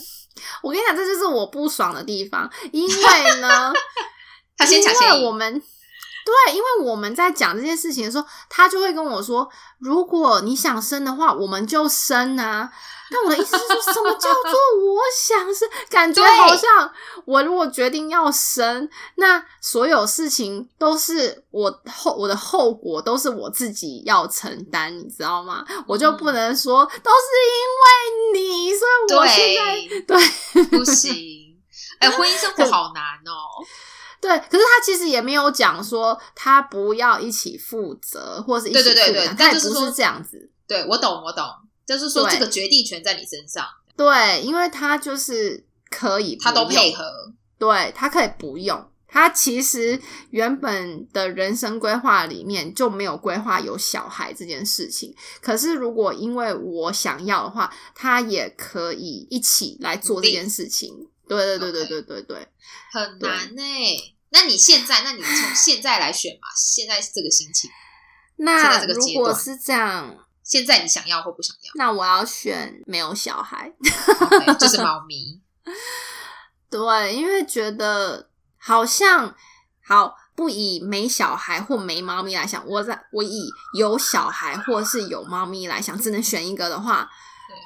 [0.62, 3.72] 我跟你讲，这就是我不爽的地方，因为呢，
[4.56, 12.70] 他先抢先我们对，因为我们在讲这件事情的时候，他就会跟我说，如果你想生的话，我们就生啊。
[13.10, 15.68] 但我的意思是说，什么叫做 我想生？
[15.88, 16.92] 感觉好像
[17.24, 25.64] 我如果决定要生，那所有事情都是我后我的后果都是我自己要承担，你知道吗？
[25.86, 30.18] 我就不能说都是因为你，所以我现在对
[30.52, 31.14] 对不行。
[31.98, 33.64] 哎、婚姻生活好难哦。
[34.20, 40.50] 对，可是他其实也没有讲说他不要一起负责，或是一起对对对对负担但就是说不是这样子。
[40.66, 41.44] 对我懂，我懂，
[41.86, 43.64] 就是说对这个决定权在你身上，
[43.96, 47.04] 对，因为他就是可以他都配合。
[47.58, 48.90] 对他可以不用。
[49.08, 49.98] 他其实
[50.30, 55.14] 原本的人生规划里面就没有规划有小孩这件事情。
[55.40, 61.08] 可是如果因为我想要的话，他也可以一起来做这件事情。
[61.26, 62.48] 对对对对对对对。
[62.92, 63.62] 很对难呢、
[64.30, 66.48] 那你现在，那你从现在来选嘛？
[66.54, 67.70] 现在是这个心情，
[68.36, 73.72] 那如果是这样，现在你想要或不想要那我要选没有小孩。
[74.58, 75.42] 就是猫咪。
[76.70, 79.34] 对，因为觉得好像
[79.84, 87.08] 好不以没小孩或没猫咪来想，我在我以有小孩或是有猫咪来想，只能选一个的话，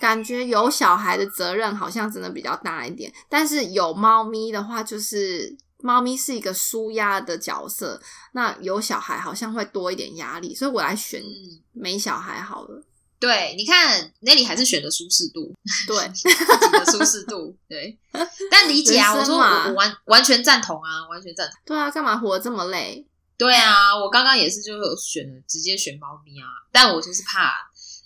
[0.01, 8.01] 感觉有小孩的责任好像真的比较大一点，但是有猫咪的话，就是猫咪是一个舒压的角色，
[8.33, 12.85] 那有小孩好像会多一点压力，所以我来选嗯，没小孩好了。
[13.19, 15.55] 对，你看 Nelly 还是选的舒适度，
[15.87, 17.55] 对，自己的舒适度。
[17.69, 17.99] 对，
[18.51, 21.59] 但理解啊，我说我我完完全赞同啊，完全赞同。
[21.66, 23.07] 对啊，干嘛活得这么累？
[23.37, 27.53] 对啊，我刚刚也是就有选了，直接选猫咪啊，但我就是怕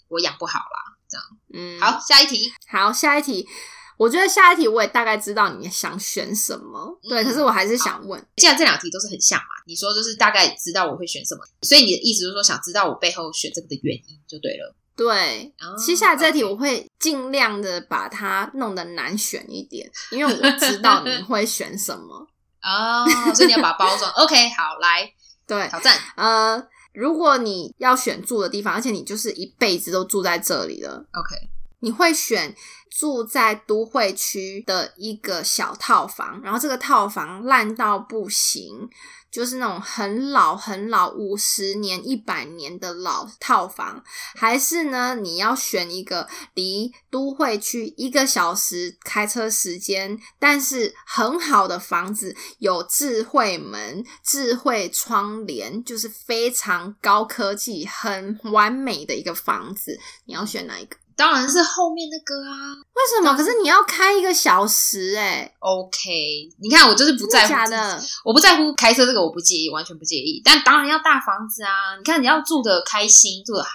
[0.09, 0.95] 我养不好啦。
[1.09, 2.53] 这样嗯，好，下一题。
[2.69, 3.47] 好，下一题。
[3.97, 14.75] 我觉得下一题我也大概知道你想选什么，对，嗯可是我还是想问，既然这两题都是很像嘛，你说就是大概知道我会选什么，所以你的意思就是说想知道我背后选这个的原因就对了。
[14.97, 22.29] 对，哦接下来这题我会尽量的把它弄得难选一点，因为我知道你会选什么。
[22.63, 23.05] 哦，
[23.35, 24.11] 所以你要把它包装。
[24.17, 25.13] OK，好，来
[25.47, 25.99] 对，挑战。
[26.17, 31.37] 呃，如果你要选住的地方，而且你就是一辈子都住在这里了，OK，
[31.81, 32.55] 你会选
[32.97, 38.89] 住在都会区的一个小套房，然后这个套房烂到不行，
[39.33, 44.01] 就是那种很老很老五十年、一百年的老套房，
[44.37, 60.97] 还是呢你要选一个离都会区一个小时开车时间，但是很好的房子，有智慧门、智慧窗帘，就是非常高科技、很完美的一个房子，你要选哪一个？
[61.17, 62.75] 当然是后面那个啊。
[62.95, 63.37] 为什么？
[63.37, 68.03] 可是你要开一个小时哎、OK，你看我就是不在乎假的？
[68.25, 70.41] 我不在乎开车这个，我不介意，完全不介意。
[70.45, 71.97] 但当然要大房子啊！
[71.99, 73.71] 你看你要住的开心，住的好。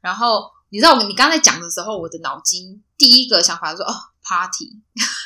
[0.00, 4.70] 然后你知道我你刚才讲的时候，我的脑筋第一个想法就说哦，party，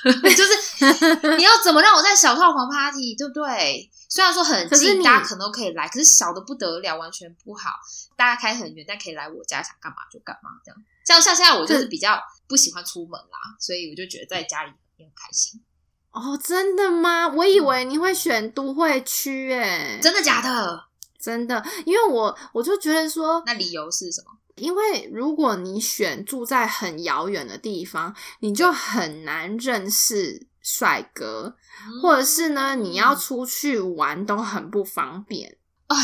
[0.36, 3.90] 就是 你要怎么让我在小套房 party，对不对？
[4.08, 7.70] 虽然说很近，大家可能都可以来，可是小的不得了，完全不好。
[8.16, 10.78] 大家开很远，但可以来我家，想干嘛就干嘛，这样。
[11.06, 15.62] 像像现在我就是比较不喜欢出门啦，所以我就觉得在家里也很开心。
[16.10, 17.28] 哦，真的吗？
[17.28, 20.84] 我以为你会选都会区哎、真的假的？
[21.20, 24.32] 真的，因为我我就觉得说，那理由是什么？
[24.56, 31.56] 因为如果你选住在很遥远的地方，你就很难认识帅哥，
[32.02, 35.96] 或者是呢，你要出去玩都很不方便啊。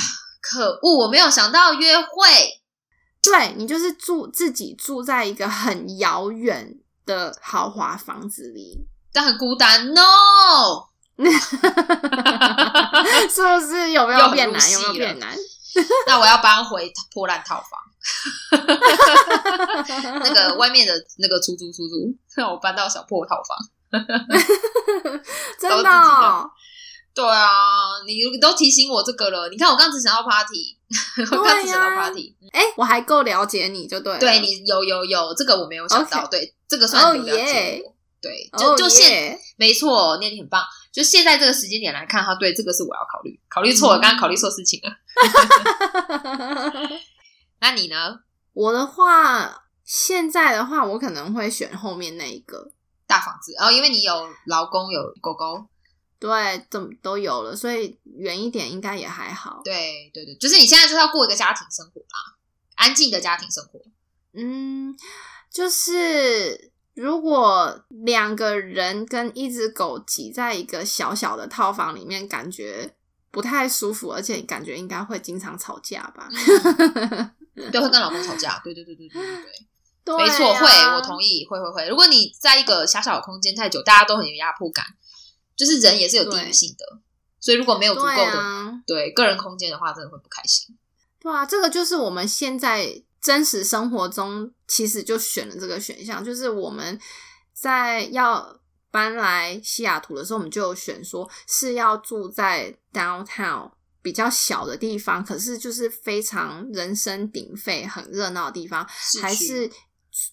[0.42, 2.61] 可恶，我没有想到约会。
[3.22, 6.74] 对你就是住自己住在一个很遥远
[7.06, 10.88] 的豪华房子里，但很孤单，no，
[13.30, 13.90] 是不是？
[13.92, 14.70] 有没又有变难？
[14.72, 14.98] 有没有了。
[14.98, 15.36] 变难？
[16.06, 17.80] 那我要搬回破烂套房，
[20.22, 23.56] 那个外面的那个出租出租，让我搬到小破套房。
[25.58, 25.90] 真的、
[27.14, 29.48] 对啊，你都提醒我这个了。
[29.50, 30.78] 你看，我刚只想到 party，
[31.32, 32.34] 我刚只想到 party。
[32.52, 34.18] 哎，我还够了解你就对。
[34.18, 36.26] 对你有有有，这个我没有想到。
[36.26, 37.92] 对，这个算有了解我。
[38.20, 40.64] 对，就就现没错，念你很棒。
[40.92, 44.92] 就现在这个时间点来看，哈，对，这个是我要考虑，考虑错了，刚刚考虑错事情了。
[47.60, 48.20] 那你呢？
[48.52, 52.70] 我的话，现在的话，我可能会选后面那一个
[53.06, 53.52] 大房子。
[53.58, 55.66] 然后，因为你有老公，有狗狗，
[56.22, 59.60] 对，怎么都有了，所以远一点应该也还好。
[59.64, 62.38] 对，对，对，就是你现在就是要过一个家庭生活啦，
[62.76, 63.80] 安静的家庭生活。
[64.34, 64.96] 嗯，
[65.50, 66.70] 就是。
[66.94, 72.94] 如果两个人跟一只狗挤在一个小小的套房里面，感觉
[73.30, 76.28] 不太舒服，而且感觉应该会经常吵架吧？
[77.56, 78.60] 对，会跟老公吵架。
[78.62, 79.44] 对对对对对对
[80.04, 81.88] 对，没错，会，我同意，会会会。
[81.88, 84.84] 如果你在一个狭小的空间太久，大家都很有压迫感，
[85.64, 86.98] 就是人也是有地域性的，
[87.38, 90.76] 所以如果没有足够的对个人空间的话，真的会不开心。
[91.20, 93.02] 对啊，这个就是我们现在。
[93.22, 96.98] 真实生活中，其实就选了这个选项，就是我们
[97.52, 98.58] 在要
[98.90, 103.70] 搬来西雅图的时候，我们就选说是要住在 downtown
[104.02, 108.84] 比较小的地方，可是就是非常人声鼎沸、很热闹的地方，
[109.22, 109.70] 还是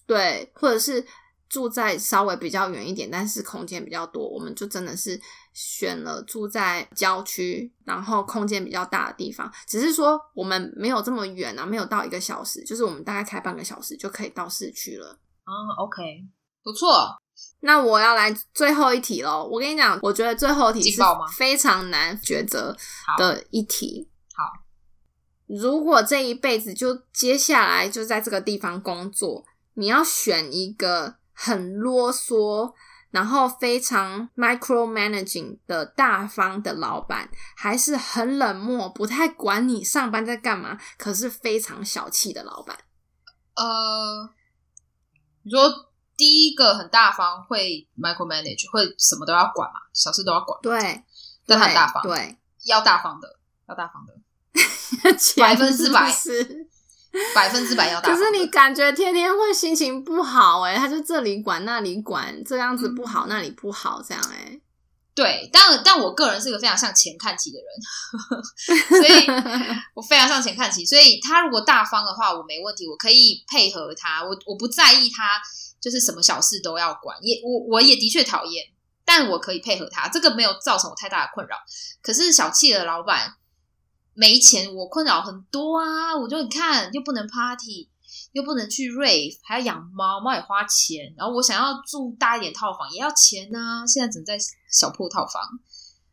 [0.04, 1.06] 对，或者是。
[1.50, 5.20] 住在稍微比较远一点，但是空间比较多，我们就真的是
[5.52, 9.52] 选了住在郊区，然后空间比较大的地方。
[9.66, 15.18] 只是说我们没有这么远啊，没有到一个小时，就是我们大概开半个小时就可以到市区了。
[15.42, 16.00] 啊，OK，
[16.62, 17.16] 不错。
[17.62, 19.44] 那我要来最后一题喽。
[19.50, 21.02] 我跟你讲，我觉得最后一题是
[21.36, 22.76] 非常难抉择
[23.18, 24.08] 的一题。
[24.34, 24.44] 好，
[25.48, 31.18] 如果这一辈子就接下来就在这个地方工作，你要选一个。
[31.42, 32.74] 很啰嗦，
[33.10, 42.76] 然后非常 micromanaging 的大方的老板，还是很冷漠，不太管你上班在干嘛，可是非常小气的老板。
[43.54, 44.28] 呃，
[45.42, 45.72] 你说
[46.14, 50.60] 第一个很大方，会 micromanage，会什么都要管嘛，小事都要管。
[50.60, 51.02] 对，
[51.46, 54.14] 但很大方，对，要大方的，要大方的，
[55.40, 56.14] 百分之百。
[57.34, 64.60] 百分之百要打，可是你感觉天天会心情不好哎，他就这里管那里管，这样子不好，那里不好，这样哎。
[65.12, 67.66] 对，但但我个人是一个非常向前看齐的人，
[69.02, 69.26] 所以
[69.92, 70.86] 我非常向前看齐。
[70.86, 75.42] 所以他如果大方的话，我没问题，我可以配合他，我我不在意他，
[75.80, 77.18] 就是什么小事都要管。
[77.22, 78.64] 也我我也的确讨厌，
[79.04, 81.56] 但我可以配合他，这个没有造成我太大的困扰。
[82.00, 83.34] 可是小气的老板。
[84.14, 86.14] 没钱，我困扰很多啊！
[86.16, 87.88] 我就你看，又不能 party，
[88.32, 91.14] 又不能去 rave，还要养猫，猫也花钱。
[91.16, 93.86] 然后我想要住大一点套房，也要钱啊！
[93.86, 94.36] 现在只能在
[94.70, 95.42] 小破套房，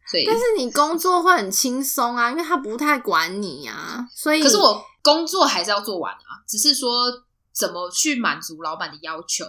[0.10, 4.08] 所以但是你工作会很轻松啊，因为他不太管你呀。
[4.14, 7.12] 所以可是我工作还是要做完啊，只是说
[7.52, 9.44] 怎么去满足老板的要求。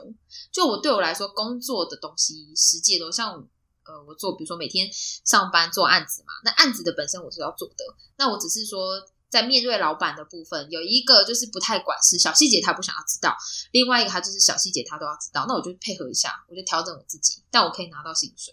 [0.50, 3.46] 就我对我来说，工作的东西实际都像。
[3.88, 7.82] 呃，我做，比如说每天上班做案子嘛，那案子的本身我是要做的，
[8.18, 13.34] 那我只是说在面对老板的部分，有一个就是不太管事，小细节他不想要知道，
[13.72, 18.52] 另外一个他就是小细节他都要知道，那我就配合一下，我就调整我自己，但我可以拿到薪水，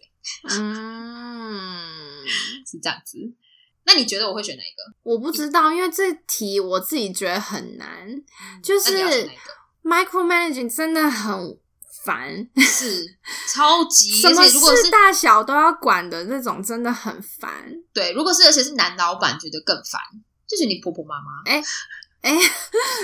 [0.49, 2.25] 嗯，
[2.65, 3.17] 是这样子。
[3.83, 4.83] 那你觉得我会选哪一个？
[5.03, 8.23] 我不知道，因为这题我自己觉得很难，
[8.63, 9.29] 就是
[9.83, 11.59] micromanaging 真的很。
[12.05, 13.17] 烦是
[13.51, 17.51] 超级， 什么事大小都要管的那种，真的很烦。
[17.91, 19.99] 对，如果是而且是男老板，觉得更烦，
[20.47, 21.41] 就是你婆婆妈妈。
[21.51, 21.63] 哎
[22.21, 22.35] 哎，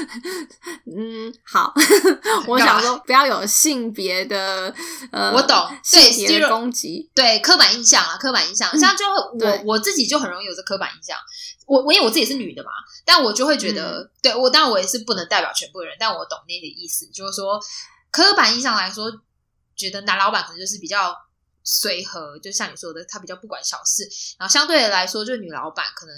[0.98, 1.72] 嗯，好，
[2.48, 4.74] 我想说不要有性别的
[5.12, 9.06] 呃，我懂，性别的攻击，对刻板印象啊，刻板印象，像就
[9.46, 11.16] 我我自己就很容易有这刻板印象。
[11.68, 12.72] 我我因为我自己是女的嘛，
[13.06, 17.60] 但我就会觉得，对我当然我也是不能代表全部人，但我懂那个意思，就是说。
[18.12, 19.12] 刻板印象来说，
[19.76, 21.16] 觉得男老板可能就是比较
[21.64, 24.08] 随和，就像你说的，他比较不管小事。
[24.38, 26.16] 然后相对的来说，就女老板可能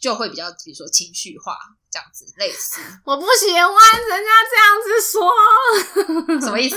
[0.00, 1.56] 就会比较，比如说情绪化
[1.90, 2.80] 这样子，类似。
[3.04, 3.66] 我不喜欢
[4.08, 6.76] 人家这样子说，什么意思？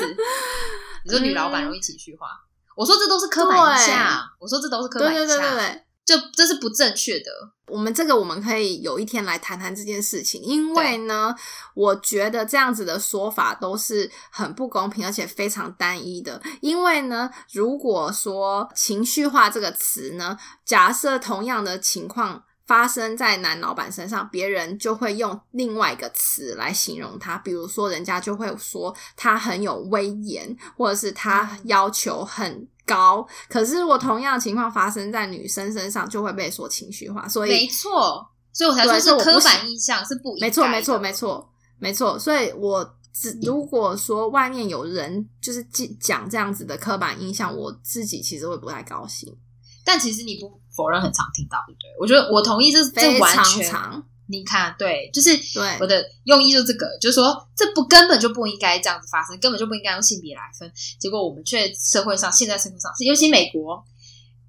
[1.04, 2.28] 你说女老板容易情绪化？
[2.76, 4.28] 我说这都是刻板印象。
[4.40, 5.85] 我说这都是刻板印象。
[6.06, 7.32] 就这是不正确的。
[7.68, 11.36] 我们这个我们可以有一天来谈谈这件事情，因为呢，
[11.74, 16.40] 我觉得这样子的说法都是很不公平，而且非常单一的。
[16.62, 32.68] 因为呢，如果说情绪化这个词呢，假设同样的情况发生在男老板身上，别人就会用另外一个词来形容他，比如说人家就会说他很有威严，或者是他要求很。
[32.86, 37.28] 高，可是如果同样的情况发生在女生身上，就会被说情绪化。
[37.28, 41.12] 所以没错，所以我才说是刻板印象是不没错，没错，没。
[41.12, 42.18] 错，没错。
[42.18, 49.36] 所以我只如果说外面有人就是讲讲这样子的刻板印象，我自己其实会不太高兴，
[49.84, 51.90] 但其实你不否认很常听到，对不对？
[52.00, 54.04] 我觉得我同意这，这非常完全长。
[54.28, 60.72] 你看，对，就是对我的用意就这个，就是说这不根本就不应该这样子发生，根本就不应该用性别来分。
[61.00, 63.86] 结果我们却社会上现在社会上，尤其美国，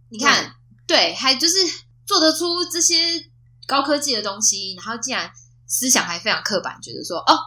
[0.09, 0.55] 你看，
[0.87, 1.57] 对，还就是
[2.07, 2.97] 做得出这些
[3.66, 5.31] 高科技的东西，然后竟然
[5.66, 7.39] 思想还非常刻板，觉得说哦，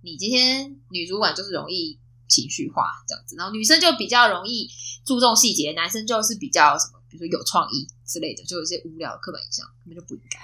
[0.00, 4.70] 你今天女主管就是容易情绪化这样子，然后女生就比较容易
[5.04, 10.40] 注重细节，男生就是比较什么，比如说有创意之类的，就有一些无聊的刻板印象，根本就不应该。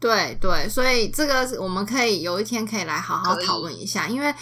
[0.00, 4.34] 对对，所以这个我们可以有一天可以来好好讨论一下，因为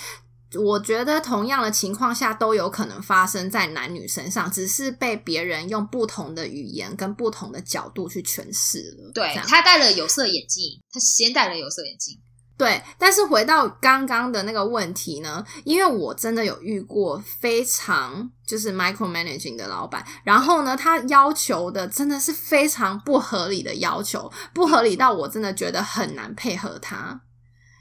[0.55, 9.13] 我觉得同样的情况下都有可能发生在男女身上，只是被别人用不同的语言跟不同的角度去诠释了。
[9.13, 12.19] 对他戴了有色眼镜，他先戴了有色眼镜。
[12.59, 27.21] 对，但是回到刚刚的那个问题呢，因为我真的有遇过非常就是 micromanaging 的老板，然后呢，他要求的真的是非常不合理的要求，不合理到我真的觉得很难配合他。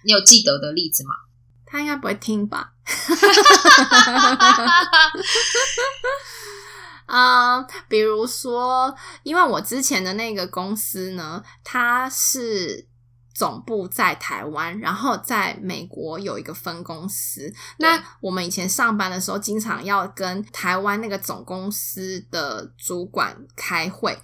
[0.05, 1.15] 你有记得的例子吗？
[1.65, 2.71] 他应该不会听吧？
[7.07, 12.88] 啊、 比如说，因为我之前的那个公司呢，它是
[13.38, 17.53] 总部在台湾，然后在美国有一个分公司。
[17.77, 24.17] 那我们以前上班的时候，经常要跟台湾那个总公司的主管开会，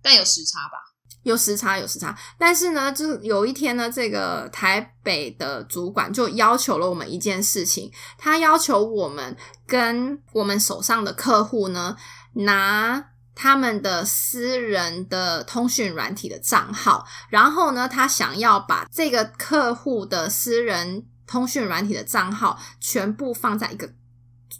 [0.00, 0.78] 但有时差吧？
[1.24, 2.16] 有时差，有时差。
[2.38, 9.36] 但是呢，就是有一天呢，这个台北的主管就要求了我们一件事情，他要求我们
[9.66, 11.96] 跟我们手上的客户呢，
[12.34, 13.04] 拿
[13.36, 23.92] 他们的私人的通讯软体的账号，然后呢，他想要把这个客户的私人通讯软体的账号全部放在一个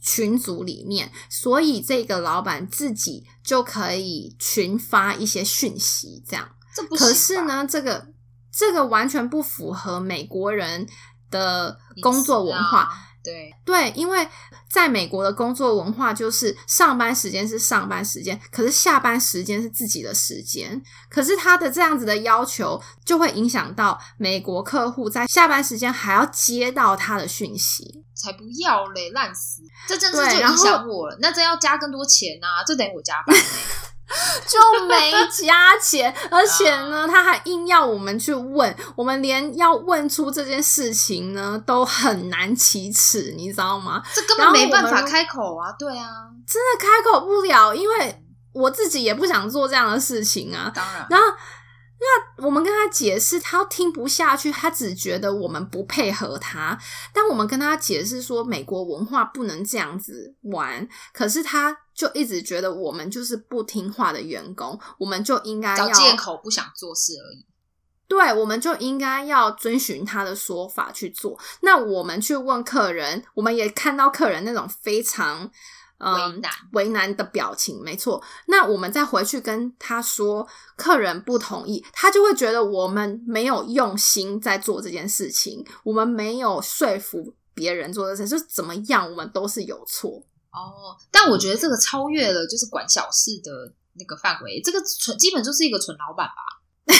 [0.02, 6.46] 群组里面，所以这个老板自己就可以群发一些讯息，这样。
[6.74, 8.08] 这不行可是，呢，这个
[8.52, 10.86] 这个完全不符合美国人
[11.30, 12.92] 的工作文化。
[13.32, 14.26] 啊对，对，因为
[14.70, 20.80] 在美国的工作文化就是上班时间是上班时间，可是下班时间是自己的时间。
[21.08, 28.04] 可是他的这样子的要求，就会影响到美国客户在下班时间还要接到他的讯息。
[28.14, 29.60] 才不要嘞，烂死！
[29.86, 31.18] 这真是就影响我了。
[31.20, 33.42] 那这要加更多钱呐、这等于我加班、欸。
[34.46, 44.02] 就没加钱，而且呢，他还硬要我们去问，我们连要问出这件事情呢都很难启齿，你知道吗？
[44.14, 45.72] 这根本没办法开口啊！
[45.78, 46.08] 对啊，
[46.46, 50.70] 真的开口不了，因为我自己也不想做这样的事情啊。
[50.72, 51.26] 当然，然后，
[51.98, 56.78] 那我们跟他解释，他听不下去，他只觉得我们不配合他。
[57.12, 67.44] 但我们跟他解释说，美国文化不能这样子玩，可是他就一直觉得我们就是不听话的员工，我们就应该要找借口不想做事而已。
[68.06, 71.36] 对，我们就应该要遵循他的说法去做。
[71.62, 75.50] 那我们去问客人，我们也看到客人那种非常
[75.98, 78.22] 嗯为难为难的表情，没错。
[78.46, 90.22] 那我们再回去跟他说，客人不同意，他就会觉得我们没有用心在做这件事情，我们没有说服别人做这件事，就怎么样，我们都是有错。
[90.56, 96.34] 哦，但我觉得这个超越了就是管小事的那个范围，这个纯基本就是一个纯老板吧。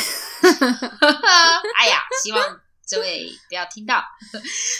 [1.78, 4.02] 哎呀，希望这位不要听到，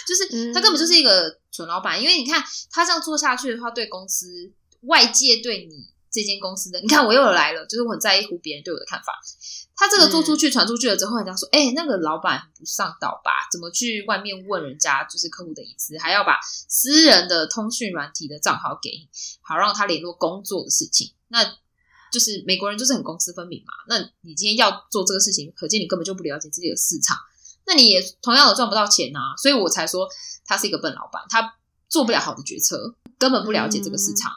[0.07, 9.13] 就是他根本就是一个纯老板，因为你看他这样做下去的话，对公司外界对你这间公司的，你看我又有来了，就是我很在乎别人对我的看法。
[9.75, 13.45] 他这个做出去、传出去了之后，人家说：“哎、那个老板很不上道吧？
[13.51, 19.07] 怎么去外面问人家就是客户的隐私，还要把私人的通讯软体的账号给你，
[19.41, 21.13] 好让他联络工作的事情？
[21.27, 21.43] 那
[22.11, 23.73] 就是美国人就是很公私分明嘛。
[23.87, 27.15] 那你今天要做这个事情，可见你根本就不了解自己的市场，
[27.67, 29.37] 那你也同样的赚不到钱啊。
[29.37, 30.09] 所以我才说
[30.43, 31.53] 他是一个笨老板，他
[31.87, 34.31] 做不了好的决策，根本不了解这个市场。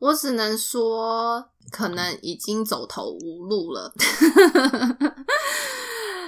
[0.00, 3.92] 我只能说，可能已经走投无路了。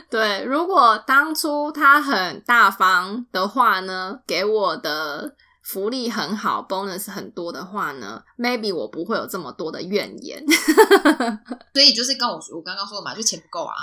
[0.09, 10.45] 对，如果当初他很大方的话呢，给我的福利很好，bonus 很多的话呢，maybe 我不会有这么多的怨言。
[11.73, 13.75] 所以就是跟我说，我刚刚说的嘛，就钱不够啊，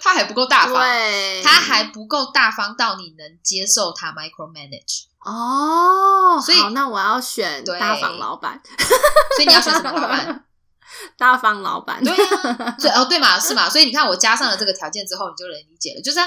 [0.00, 5.07] 他还不够大方，对，他还不够大方到你能接受他 micromanage。
[5.28, 8.60] 哦，所以好，那我要选大方老板。
[9.36, 10.44] 所以你要选什么老板？
[11.16, 12.02] 大方老板。
[12.02, 13.68] 对啊， 对哦，对嘛，是嘛？
[13.68, 16.02] 所以你看，我加上了这个条件之后，你就能理解了。
[16.02, 16.18] 就是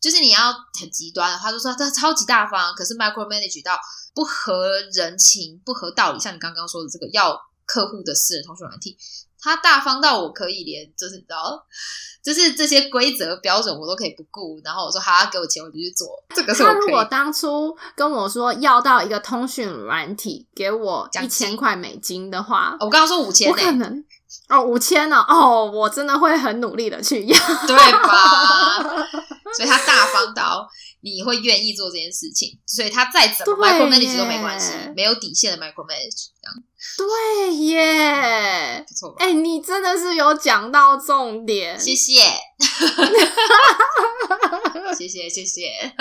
[0.00, 3.78] 就是你要很极端的，他就说他超级大方，可是 micro manage 到
[4.14, 8.96] 不合人情、不合道理，像你刚刚说的这个要客户的私人通讯软体，
[9.40, 11.64] 他大方到我可以连就是你知道，
[12.22, 16.54] 就是这些规则标准我都可以不顾，然后我说好，给我钱我就去做，这个。
[16.54, 24.04] 他如果当初跟我说要到一个通讯软体给我一千块美金的话，我刚刚说五千我可， 能
[24.48, 27.38] 哦五千呢哦，我真的会很努力的去要。
[27.66, 28.82] 对吧？
[29.56, 30.66] 所以他大方到
[31.00, 36.54] 你会愿意做这件事情，所以他再怎么对 micro manage 都没关系，没有底线的 micro manage，这样
[36.98, 39.24] 对耶，不错吧？
[39.24, 41.78] 哎、你真的是有讲到重点。
[41.78, 42.20] 谢谢，
[44.96, 45.70] 谢谢，谢谢。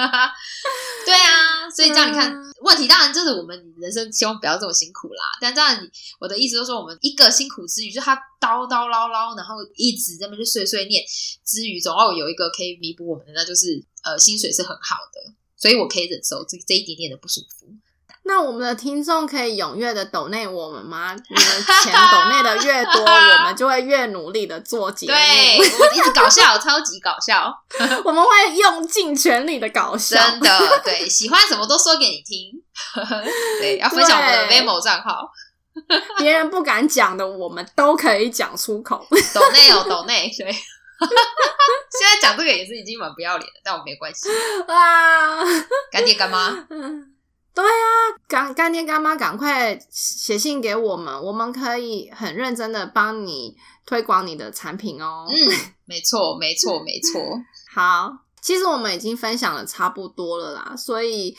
[1.06, 5.24] 对啊，所以这样你看，嗯问题当然就是我们人生希望不要这么辛苦啦。
[5.40, 11.04] 但这样你，我的意思就是说，我们一个辛苦之余，就他叨叨唠唠，然后一直在那边就碎碎念
[11.46, 17.66] 之余，总要有一个可以弥补我们的，那就是呃薪水是很好的，所以我可以忍受这这一点点的不舒服。
[18.24, 21.14] 那我们的听众可以踊跃的抖内我们吗？
[21.14, 21.46] 你们
[21.84, 25.14] 钱抖内的越多，我们就会越努力的做节目。
[25.14, 27.52] 对，我一直搞笑，超级搞笑，
[28.06, 30.18] 我们会用尽全力的搞笑。
[30.30, 32.52] 真的对，喜欢什么都说给你听。
[33.60, 35.30] 对，要分享我们的对 Vemo 账号。
[36.18, 39.06] 别人不敢讲的，我们都可以讲出口。
[39.34, 40.52] 抖内哦，抖内，对。
[41.02, 44.30] 现在讲这个也是已经蛮不要脸的，但我没关系。
[44.68, 45.44] 哇，
[45.92, 47.11] 干爹干妈，嗯，
[47.54, 55.26] 对啊，干干爹干妈，赶快写信给我们，我们可以很认真的帮你推广你的产品哦。
[55.30, 55.36] 嗯，
[55.86, 57.22] 没错，没错，没错。
[57.74, 61.36] 好，其实我们已经分享的差不多了啦，所以，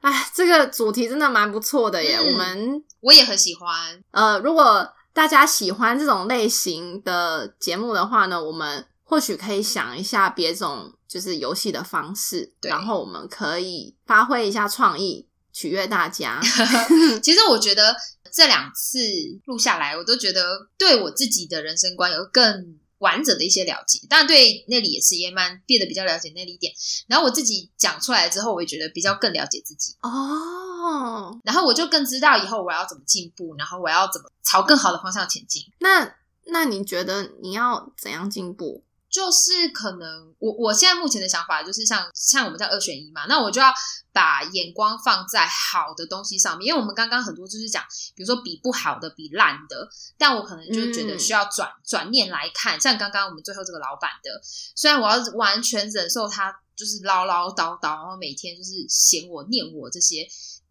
[0.00, 2.16] 哎，这个主题真的蛮不错的耶。
[2.18, 4.02] 嗯我们我也很喜欢。
[4.10, 16.38] 呃，如果大家喜欢这种类型的节目的话呢，我们或许可以想一下别种就是游戏的方式，然后我们可以发挥一下创意，取悦大家。
[17.22, 17.96] 其实我觉得
[18.30, 18.98] 这两次
[19.46, 24.00] 录下来，我都觉得对我自己的人生观有更完整的一些了解。
[24.10, 26.74] 当然，对那里也是也蛮变得比较了解那里一点。
[27.06, 29.94] 然后我自己讲出来之后，我也觉得比较更了解自己。
[30.02, 35.62] 哦，然后我就更知道以后我要怎么进步，然后我要怎么朝更好的方向前进。
[35.78, 38.82] 那那你觉得你要怎样进步？
[39.14, 43.72] 就是可能我我现在目前的想法就是像像我们叫二选一嘛，那我就要
[44.12, 47.80] 把眼光放在好的东西上面，因为我们刚刚很多就是讲，
[48.16, 49.88] 比如说比不好的、比烂的，
[50.18, 54.40] 但我可能就觉得嗯需要转、转念来看，像刚刚我们最后这个老板的，
[54.74, 60.26] 虽然我要完全忍受他就是唠唠叨叨，然后每天就是嫌我、念我这些。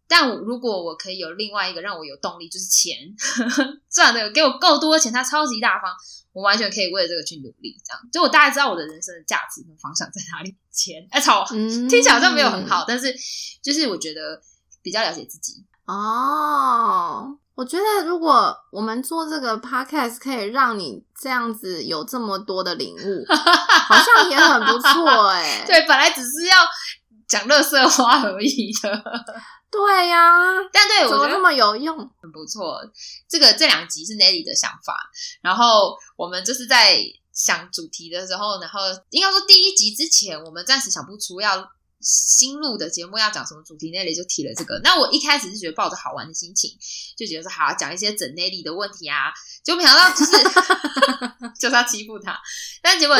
[0.06, 2.94] 但我如果我可以有另外一个让我有动力，就是钱
[3.90, 5.90] 赚的给我够多的钱，他超级大方，
[6.34, 10.54] 我完全可以为了这个去努力，这样就我大概知道我的人生的价值跟方向在哪里。
[10.70, 13.14] 钱，哎、操，嗯，听起来好像没有很好，但是
[13.62, 14.42] 就是我觉得
[14.82, 15.64] 比较了解自己。
[15.86, 17.38] 哦。
[17.54, 26.56] 我觉得如果我们做这个 podcast 可以让你这样子有这么多的领悟，好像也很不错哎、 对，本来只是要
[27.28, 28.90] 讲乐色话而已的，
[29.74, 30.38] 对呀、
[30.72, 31.98] 但对我觉得那么有用？
[32.22, 32.80] 很不错。
[33.28, 35.10] 这个这两集是 Nelly 的想法，
[35.42, 37.02] 然后我们就是在
[37.32, 41.68] 想主题的时候，然后应该说第一集之前，我们暂时想不出要
[42.00, 44.80] 新录的节目要讲什么主题，Nelly 就提了这个。
[44.84, 46.70] 那我一开始是觉得抱着好玩的心情，
[47.16, 49.32] 就觉得说好讲一些整 Nelly 的问题啊，
[49.64, 50.32] 结果没想到就是
[51.58, 52.38] 就是要欺负他，
[52.80, 53.16] 但结果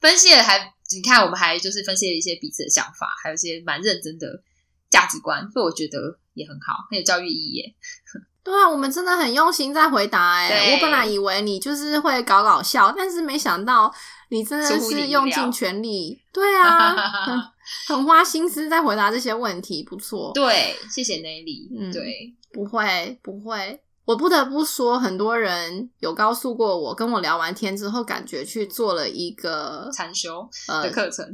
[0.00, 4.42] 分析了还你看我们还就是分析了一些彼此的想法，还有一些蛮认真的
[4.90, 7.74] 价值观，所以我觉得也很好，很有教育意义耶。
[8.42, 13.92] 对啊，我们真的很用心在回答哎、对我本来以为你就是会搞搞笑，但是没想到
[14.30, 16.94] 你真的是用料尽全力，对啊，
[17.26, 17.42] 很
[17.88, 20.30] 很花心思在回答这些问题，不错。
[20.32, 21.68] 对，谢谢 Nelly。
[21.76, 31.26] 嗯对，不会不会，我不得不说，很多人有告诉过我，跟我聊完天之后，感觉去做了一个禅修呃的，课程，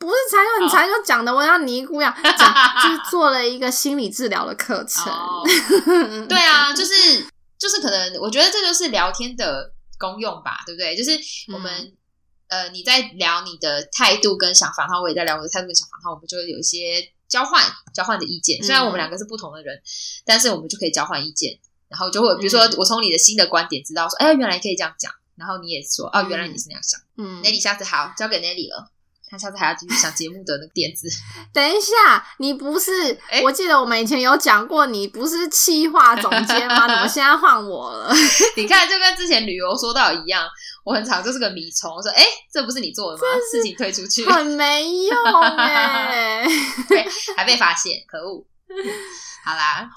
[0.00, 5.12] 不是禅修，你禅修讲的我像尼姑一样， 讲就是做了一个心理治疗的课程。
[5.12, 5.44] 哦
[6.26, 6.92] 对啊，就是
[7.58, 10.96] 就是可能，我觉得这就是聊天的功用吧，对不对？
[10.96, 11.10] 就是
[11.52, 11.92] 我们、嗯
[12.48, 17.62] 呃你在聊你的态度跟想法，然后我也在聊我的态度跟想法，然后我们就会有一些交换
[17.94, 18.60] 交换的意见。
[18.60, 19.80] 虽然嗯我们两个是不同的人，
[20.24, 21.56] 但是我们就可以交换意见，
[21.88, 25.12] 然后就会比如说嗯我从你的新的观点知道说，哎，原来可以这样讲。
[25.36, 27.00] 然后你也说，哦，原来你是那样想。
[27.16, 28.90] 嗯，Nelly 下次好，交给 Nelly 了。
[29.30, 31.08] 他下次还要继续想节目的那个点子。
[31.54, 33.16] 等一下，你不是？
[33.30, 36.86] 哎我记得我们以前有讲过，你不是企划总监吗？
[36.88, 38.12] 怎么现在换我了？
[38.56, 40.44] 你看，就跟之前旅游说到一样，
[40.84, 43.22] 我很常就是个米虫，我说哎，这不是你做的吗？
[43.52, 46.44] 事情推出去很没用哎、
[47.36, 48.44] 还被发现，可恶！
[49.44, 49.88] 好啦，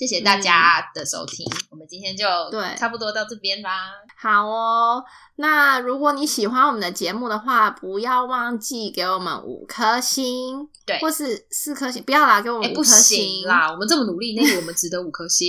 [0.00, 3.90] 谢谢大家的收听，我们今天就对差不多到这边吧。
[4.16, 5.04] 好哦，
[5.36, 15.46] 那如果你喜欢我们的节目的话，不要忘记给我们五颗星，对或是四颗星，不要啦，给我哎、们五颗星，啦，我们这么努力，那个我们值得五颗星。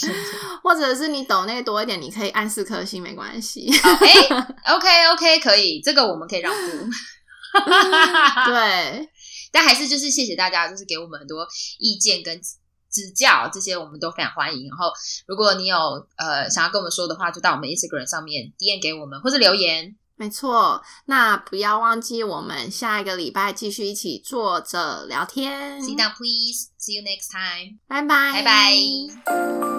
[0.64, 3.70] 或者是你抖内多一点，你可以按四颗星，没关系。
[3.82, 6.58] 好 哎、o k OK，可以，这个我们可以让步。
[8.50, 9.10] 对，
[9.52, 11.46] 但还是就是谢谢大家，就是给我们很多
[11.78, 12.40] 意见跟
[12.90, 14.68] 指教，这些我们都非常欢迎。
[14.68, 14.92] 然后，
[15.26, 15.76] 如果你有
[16.16, 19.96] 呃想要跟我们说的话，就到我们 Instagram 上面 DM 给我们，或是留言。
[20.16, 20.82] 没错。
[21.04, 25.80] 那不要忘记，我们下一个礼拜继续一起坐着聊天。
[25.80, 26.70] Sit down, please.
[26.80, 27.78] See you next time.
[27.86, 29.77] 拜拜，拜拜。